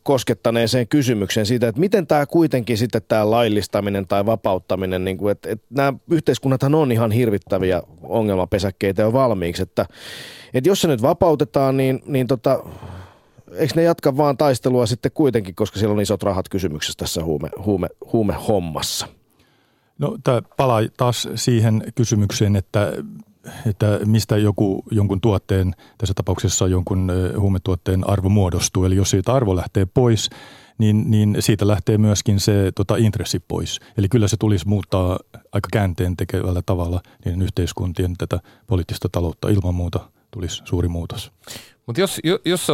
[0.07, 5.49] koskettaneeseen kysymykseen siitä, että miten tämä kuitenkin sitten tämä laillistaminen tai vapauttaminen, niin kuin, että,
[5.49, 9.85] että nämä yhteiskunnathan on ihan hirvittäviä ongelmapesäkkeitä jo valmiiksi, että,
[10.53, 12.63] että jos se nyt vapautetaan, niin, niin tota,
[13.51, 17.49] eikö ne jatka vaan taistelua sitten kuitenkin, koska siellä on isot rahat kysymyksessä tässä huume,
[17.65, 19.07] huume, huumehommassa?
[19.97, 22.93] No tämä palaa taas siihen kysymykseen, että,
[23.65, 28.85] että mistä joku, jonkun tuotteen, tässä tapauksessa jonkun huumetuotteen arvo muodostuu.
[28.85, 30.29] Eli jos siitä arvo lähtee pois,
[30.77, 33.79] niin, niin siitä lähtee myöskin se tota, intressi pois.
[33.97, 35.19] Eli kyllä se tulisi muuttaa
[35.51, 39.99] aika käänteen tekevällä tavalla niin yhteiskuntien tätä poliittista taloutta ilman muuta
[40.31, 41.31] tulisi suuri muutos.
[41.85, 42.73] Mutta jos, jos, se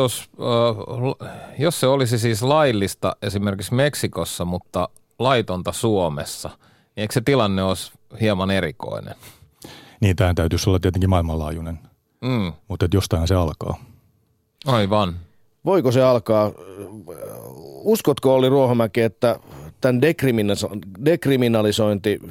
[1.60, 7.92] jos se olisi siis laillista esimerkiksi Meksikossa, mutta laitonta Suomessa, niin eikö se tilanne olisi
[8.22, 9.16] hieman erikoinen?
[10.04, 11.80] Niin, tämä täytyisi olla tietenkin maailmanlaajuinen,
[12.22, 12.54] mm.
[12.68, 13.84] mutta jostain se alkaa.
[14.66, 15.16] Aivan.
[15.66, 16.52] Voiko se alkaa?
[17.84, 19.40] Uskotko oli Ruohomäki, että
[19.82, 20.02] tämän
[21.06, 22.22] dekriminalisointi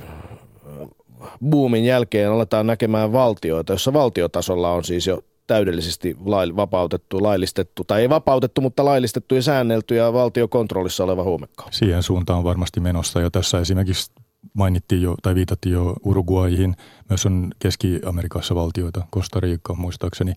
[1.50, 8.00] boomin jälkeen aletaan näkemään valtioita, jossa valtiotasolla on siis jo täydellisesti lail, vapautettu, laillistettu, tai
[8.00, 11.72] ei vapautettu, mutta laillistettu ja säännelty ja valtiokontrollissa oleva huumekauppa.
[11.72, 14.12] Siihen suuntaan on varmasti menossa jo tässä esimerkiksi
[14.54, 16.76] mainittiin jo tai viitattiin jo Uruguayhin,
[17.08, 20.30] myös on Keski-Amerikassa valtioita, Costa Rica muistaakseni,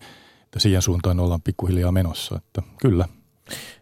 [0.43, 3.05] että siihen suuntaan ollaan pikkuhiljaa menossa, että kyllä.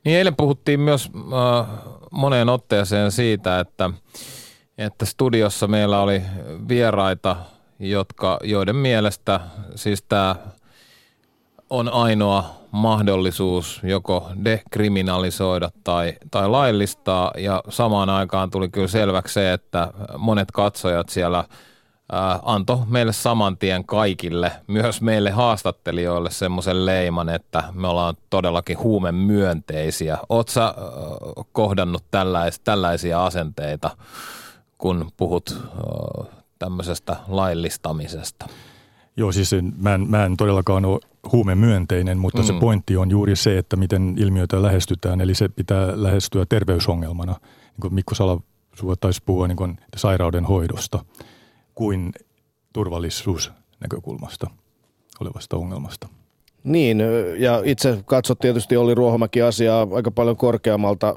[0.05, 1.67] Niin eilen puhuttiin myös äh,
[2.11, 3.89] moneen otteeseen siitä, että,
[4.77, 6.21] että studiossa meillä oli
[6.67, 7.35] vieraita,
[7.79, 9.39] jotka, joiden mielestä
[9.75, 10.35] siis tämä
[11.69, 19.53] on ainoa mahdollisuus joko dekriminalisoida tai, tai laillistaa ja samaan aikaan tuli kyllä selväksi se,
[19.53, 21.43] että monet katsojat siellä
[22.11, 28.79] ää, antoi meille saman tien kaikille, myös meille haastattelijoille semmoisen leiman, että me ollaan todellakin
[28.79, 30.17] huumemyönteisiä.
[30.29, 30.73] Oletko sä
[31.51, 33.89] kohdannut tällais, tällaisia asenteita,
[34.77, 35.57] kun puhut
[36.59, 38.45] tämmöisestä laillistamisesta?
[39.17, 40.99] Joo, siis mä en, mä en todellakaan ole
[41.31, 42.45] huumemyönteinen, mutta mm.
[42.45, 45.21] se pointti on juuri se, että miten ilmiötä lähestytään.
[45.21, 47.31] Eli se pitää lähestyä terveysongelmana.
[47.41, 48.41] Niin kuin Mikko Sala
[48.99, 51.05] taisi puhua niin kuin sairauden hoidosta
[51.75, 52.11] kuin
[52.73, 54.47] turvallisuusnäkökulmasta
[55.19, 56.07] olevasta ongelmasta.
[56.63, 57.03] Niin,
[57.37, 61.15] ja itse katsot tietysti oli Ruohomäki asiaa aika paljon korkeammalta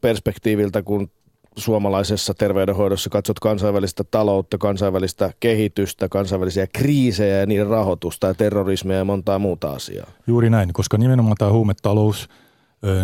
[0.00, 1.10] perspektiiviltä kuin
[1.56, 9.04] suomalaisessa terveydenhoidossa katsot kansainvälistä taloutta, kansainvälistä kehitystä, kansainvälisiä kriisejä ja niiden rahoitusta ja terrorismia ja
[9.04, 10.06] montaa muuta asiaa.
[10.26, 12.28] Juuri näin, koska nimenomaan tämä huumetalous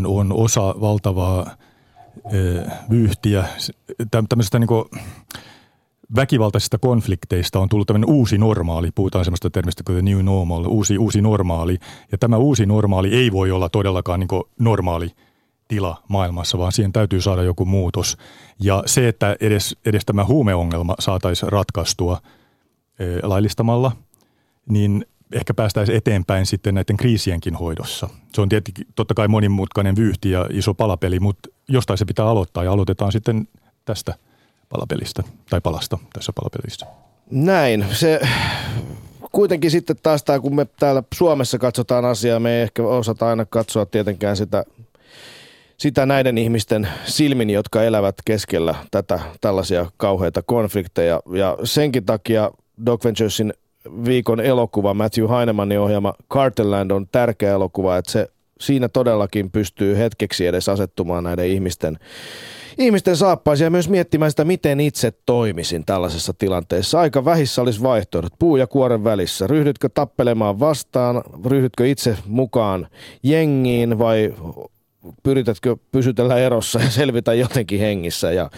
[0.07, 1.51] on osa valtavaa
[2.91, 3.45] vyyhtiä,
[4.11, 4.69] tämmöisestä niin
[6.17, 11.23] väkivaltaisista konflikteista on tullut tämmöinen uusi normaali, puhutaan semmoista termistä kuin new normal, uusi, uusi
[11.23, 11.79] normaali.
[12.13, 15.11] Ja tämä uusi normaali ei voi olla todellakaan niin normaali
[15.69, 18.17] tila maailmassa, vaan siihen täytyy saada joku muutos.
[18.61, 22.21] Ja se, että edes, edes tämä huumeongelma saataisiin ratkaistua
[22.99, 23.93] e, laillistamalla,
[24.69, 28.09] niin ehkä päästäisiin eteenpäin sitten näiden kriisienkin hoidossa.
[28.35, 32.65] Se on tietenkin totta kai monimutkainen vyyhti ja iso palapeli, mutta jostain se pitää aloittaa
[32.65, 33.49] ja aloitetaan sitten
[33.85, 34.15] tästä
[34.69, 36.87] palapelistä tai palasta tässä palapelissä.
[37.31, 37.87] Näin.
[37.93, 38.21] Se
[39.33, 43.45] kuitenkin sitten taas tämä, kun me täällä Suomessa katsotaan asiaa, me ei ehkä osata aina
[43.45, 44.65] katsoa tietenkään sitä
[45.77, 51.21] sitä näiden ihmisten silmin, jotka elävät keskellä tätä tällaisia kauheita konflikteja.
[51.33, 52.51] Ja senkin takia
[52.87, 53.55] Doc Venturesin
[54.05, 58.29] viikon elokuva, Matthew Hainemanin ohjaama Carterland on tärkeä elokuva, että se
[58.61, 61.99] siinä todellakin pystyy hetkeksi edes asettumaan näiden ihmisten,
[62.79, 67.01] ihmisten saappaisia ja myös miettimään sitä, miten itse toimisin tällaisessa tilanteessa.
[67.01, 69.47] Aika vähissä olisi vaihtoehdot, puu ja kuoren välissä.
[69.47, 72.89] Ryhdytkö tappelemaan vastaan, ryhdytkö itse mukaan
[73.23, 74.35] jengiin vai
[75.23, 78.51] pyritätkö pysytellä erossa ja selvitä jotenkin hengissä ja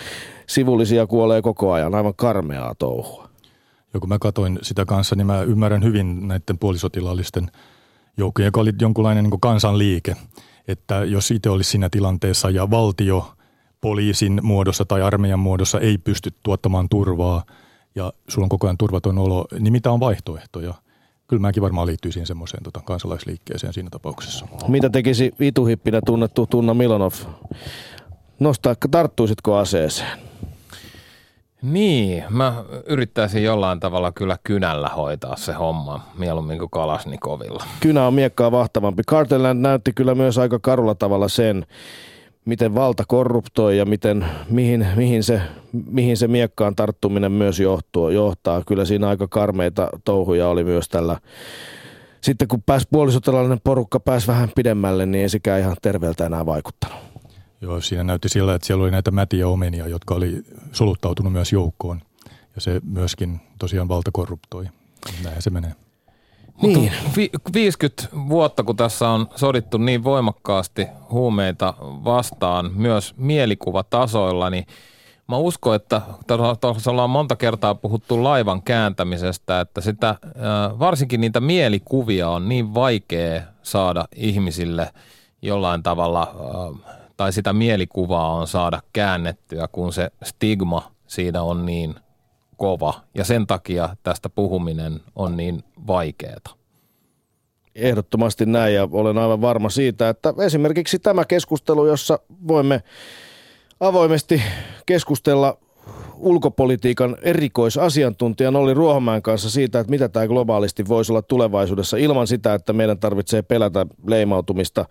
[0.46, 3.28] sivullisia kuolee koko ajan, aivan karmeaa touhua.
[3.94, 7.50] Ja kun mä katoin sitä kanssa, niin mä ymmärrän hyvin näiden puolisotilaallisten
[8.16, 10.16] joukkojen, joka oli jonkunlainen niin kansanliike.
[10.68, 13.32] Että jos itse olisi siinä tilanteessa ja valtio
[13.80, 17.44] poliisin muodossa tai armeijan muodossa ei pysty tuottamaan turvaa
[17.94, 20.74] ja sulla on koko ajan turvaton olo, niin mitä on vaihtoehtoja–
[21.28, 24.46] kyllä mäkin varmaan liittyisin semmoiseen tota, kansalaisliikkeeseen siinä tapauksessa.
[24.68, 27.12] Mitä tekisi vituhippinä tunnettu Tunna Milonov?
[28.38, 30.18] Nostaa, tarttuisitko aseeseen?
[31.62, 37.64] Niin, mä yrittäisin jollain tavalla kyllä kynällä hoitaa se homma, mieluummin kuin Kalasnikovilla.
[37.80, 39.02] Kynä on miekkaa vahtavampi.
[39.02, 41.66] Carterland näytti kyllä myös aika karulla tavalla sen,
[42.46, 45.40] miten valta korruptoi ja miten, mihin, mihin, se,
[45.72, 48.62] mihin se miekkaan tarttuminen myös johtuu, johtaa.
[48.66, 51.20] Kyllä siinä aika karmeita touhuja oli myös tällä.
[52.20, 56.98] Sitten kun pääsi puolisotilainen porukka pääsi vähän pidemmälle, niin ei sekään ihan terveeltä enää vaikuttanut.
[57.60, 60.42] Joo, siinä näytti sillä, että siellä oli näitä mätiä omenia, jotka oli
[60.72, 62.00] soluttautunut myös joukkoon.
[62.54, 64.64] Ja se myöskin tosiaan valta korruptoi.
[65.24, 65.85] Näin se menee.
[66.62, 66.92] Niin.
[67.16, 74.66] Vi- 50 vuotta, kun tässä on sodittu niin voimakkaasti huumeita vastaan, myös mielikuvatasoilla, niin
[75.28, 76.02] mä uskon, että
[76.60, 80.14] tuossa ollaan monta kertaa puhuttu laivan kääntämisestä, että sitä,
[80.78, 84.90] varsinkin niitä mielikuvia on niin vaikea saada ihmisille
[85.42, 86.34] jollain tavalla,
[87.16, 91.94] tai sitä mielikuvaa on saada käännettyä, kun se stigma siinä on niin–
[92.56, 96.56] kova ja sen takia tästä puhuminen on niin vaikeaa.
[97.74, 102.82] Ehdottomasti näin ja olen aivan varma siitä, että esimerkiksi tämä keskustelu, jossa voimme
[103.80, 104.42] avoimesti
[104.86, 105.58] keskustella
[106.16, 112.54] ulkopolitiikan erikoisasiantuntijan oli Ruohomäen kanssa siitä, että mitä tämä globaalisti voisi olla tulevaisuudessa ilman sitä,
[112.54, 114.84] että meidän tarvitsee pelätä leimautumista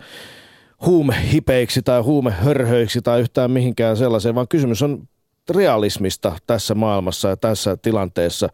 [0.85, 5.07] huumehipeiksi tai huumehörhöiksi tai yhtään mihinkään sellaiseen, vaan kysymys on
[5.49, 8.49] realismista tässä maailmassa ja tässä tilanteessa,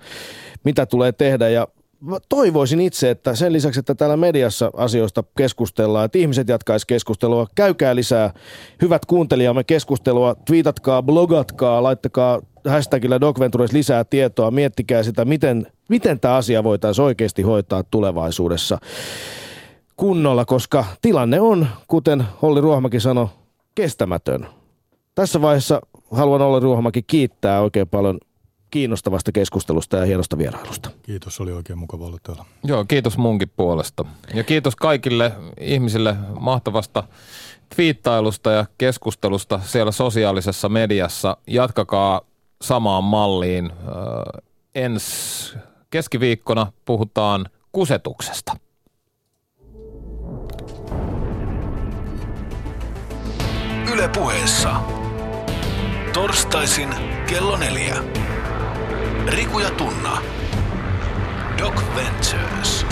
[0.64, 1.50] mitä tulee tehdä.
[1.50, 1.68] Ja
[2.30, 7.96] toivoisin itse, että sen lisäksi, että täällä mediassa asioista keskustellaan, että ihmiset jatkaisi keskustelua, käykää
[7.96, 8.34] lisää
[8.82, 16.36] hyvät kuuntelijamme keskustelua, tweetatkaa, blogatkaa, laittakaa hashtagillä DocVentures lisää tietoa, miettikää sitä, miten, miten tämä
[16.36, 18.78] asia voitaisiin oikeasti hoitaa tulevaisuudessa
[19.96, 23.28] kunnolla, koska tilanne on, kuten Holli Ruohmäki sanoi,
[23.76, 24.48] kestämätön.
[25.16, 25.82] Tässä vaiheessa
[26.12, 28.20] haluan olla Ruohomäki kiittää oikein paljon
[28.72, 30.90] kiinnostavasta keskustelusta ja hienosta vierailusta.
[31.04, 32.46] Kiitos, oli oikein mukava olla täällä.
[32.64, 34.06] Joo, kiitos munkin puolesta.
[34.34, 37.04] Ja kiitos kaikille ihmisille mahtavasta
[37.76, 41.38] twiittailusta ja keskustelusta siellä sosiaalisessa mediassa.
[41.48, 42.22] Jatkakaa
[42.62, 43.72] samaan malliin.
[43.72, 44.42] Öö,
[44.76, 45.58] ensi
[45.90, 48.58] keskiviikkona puhutaan kusetuksesta.
[53.94, 55.01] Yle puheessa.
[56.14, 56.90] Torstaisin
[57.28, 57.96] kello neljä.
[59.28, 60.22] Riku ja Tunna.
[61.58, 62.86] Doc Ventures.